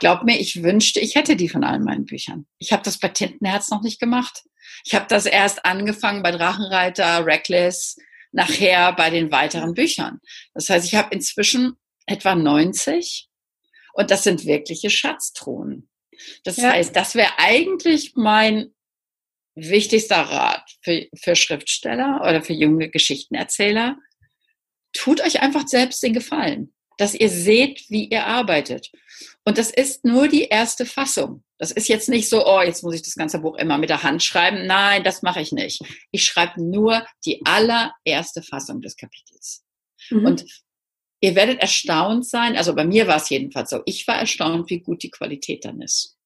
[0.01, 2.47] Glaub mir, ich wünschte, ich hätte die von allen meinen Büchern.
[2.57, 4.41] Ich habe das bei Tintenherz noch nicht gemacht.
[4.83, 7.97] Ich habe das erst angefangen bei Drachenreiter, Reckless,
[8.31, 10.19] nachher bei den weiteren Büchern.
[10.55, 11.75] Das heißt, ich habe inzwischen
[12.07, 13.29] etwa 90
[13.93, 15.87] und das sind wirkliche Schatztruhen.
[16.45, 16.71] Das ja.
[16.71, 18.73] heißt, das wäre eigentlich mein
[19.53, 23.97] wichtigster Rat für, für Schriftsteller oder für junge Geschichtenerzähler,
[24.93, 28.91] tut euch einfach selbst den Gefallen, dass ihr seht, wie ihr arbeitet.
[29.43, 31.43] Und das ist nur die erste Fassung.
[31.57, 34.03] Das ist jetzt nicht so, oh, jetzt muss ich das ganze Buch immer mit der
[34.03, 34.67] Hand schreiben.
[34.67, 35.81] Nein, das mache ich nicht.
[36.11, 39.63] Ich schreibe nur die allererste Fassung des Kapitels.
[40.11, 40.25] Mhm.
[40.25, 40.45] Und
[41.21, 44.81] ihr werdet erstaunt sein, also bei mir war es jedenfalls so, ich war erstaunt, wie
[44.81, 46.19] gut die Qualität dann ist.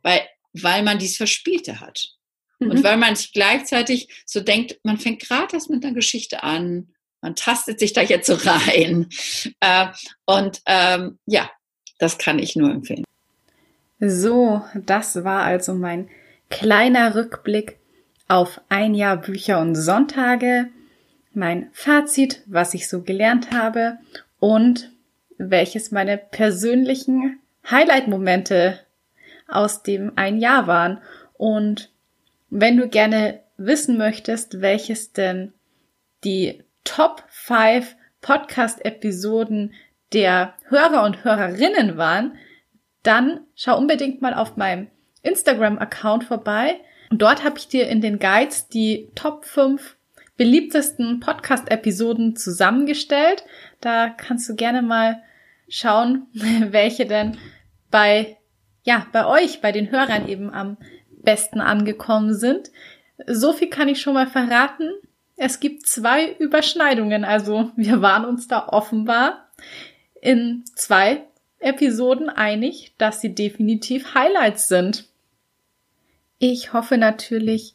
[0.00, 2.08] Weil, weil man dies Verspielte hat.
[2.58, 2.70] Mhm.
[2.70, 6.94] Und weil man sich gleichzeitig so denkt, man fängt gerade erst mit einer Geschichte an,
[7.20, 9.08] man tastet sich da jetzt so rein.
[9.60, 9.86] Äh,
[10.26, 11.50] und ähm, ja,
[11.98, 13.04] das kann ich nur empfehlen.
[14.00, 16.08] So, das war also mein
[16.48, 17.78] kleiner Rückblick
[18.28, 20.68] auf ein Jahr Bücher und Sonntage,
[21.32, 23.98] mein Fazit, was ich so gelernt habe
[24.38, 24.90] und
[25.36, 27.40] welches meine persönlichen
[27.70, 28.80] Highlight-Momente
[29.48, 31.00] aus dem ein Jahr waren.
[31.34, 31.90] Und
[32.48, 35.52] wenn du gerne wissen möchtest, welches denn
[36.24, 39.74] die Top 5 Podcast-Episoden
[40.12, 42.36] der Hörer und Hörerinnen waren,
[43.04, 44.88] dann schau unbedingt mal auf meinem
[45.22, 46.80] Instagram-Account vorbei.
[47.08, 49.96] Und dort habe ich dir in den Guides die Top 5
[50.36, 53.44] beliebtesten Podcast-Episoden zusammengestellt.
[53.80, 55.22] Da kannst du gerne mal
[55.68, 57.38] schauen, welche denn
[57.92, 58.36] bei,
[58.82, 60.76] ja, bei euch, bei den Hörern eben am
[61.22, 62.72] besten angekommen sind.
[63.28, 64.90] So viel kann ich schon mal verraten.
[65.42, 69.48] Es gibt zwei Überschneidungen, also wir waren uns da offenbar
[70.20, 71.24] in zwei
[71.60, 75.06] Episoden einig, dass sie definitiv Highlights sind.
[76.38, 77.74] Ich hoffe natürlich,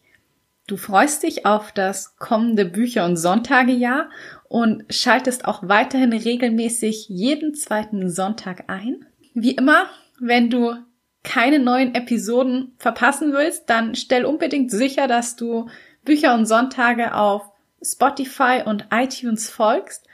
[0.67, 4.11] du freust dich auf das kommende Bücher- und Sonntagejahr
[4.47, 9.07] und schaltest auch weiterhin regelmäßig jeden zweiten Sonntag ein.
[9.33, 9.87] Wie immer,
[10.19, 10.75] wenn du
[11.23, 15.67] keine neuen Episoden verpassen willst, dann stell unbedingt sicher, dass du
[16.03, 17.54] Bücher und Sonntage auf
[17.85, 20.05] Spotify und iTunes folgst.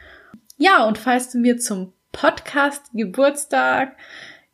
[0.57, 3.95] Ja, und falls du mir zum Podcast, Geburtstag,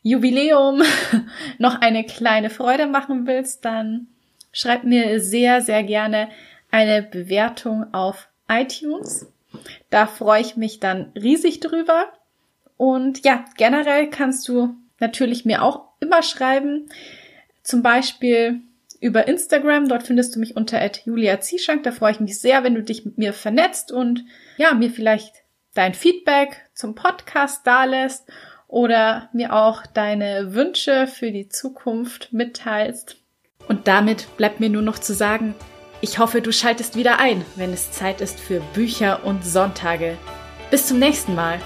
[0.04, 0.82] Jubiläum
[1.58, 4.08] noch eine kleine Freude machen willst, dann
[4.52, 6.30] schreib mir sehr, sehr gerne
[6.72, 9.28] eine Bewertung auf iTunes.
[9.90, 12.14] Da freue ich mich dann riesig drüber.
[12.78, 16.90] Und ja, generell kannst du natürlich mir auch immer schreiben.
[17.64, 18.62] Zum Beispiel
[19.02, 19.88] über Instagram.
[19.88, 21.84] Dort findest du mich unter Julia Zieschank.
[21.84, 24.26] Da freue ich mich sehr, wenn du dich mit mir vernetzt und
[24.58, 25.34] ja, mir vielleicht
[25.74, 28.28] dein Feedback zum Podcast dalässt
[28.68, 33.18] oder mir auch deine Wünsche für die Zukunft mitteilst.
[33.68, 35.56] Und damit bleibt mir nur noch zu sagen,
[36.02, 40.18] ich hoffe, du schaltest wieder ein, wenn es Zeit ist für Bücher und Sonntage.
[40.70, 41.60] Bis zum nächsten Mal.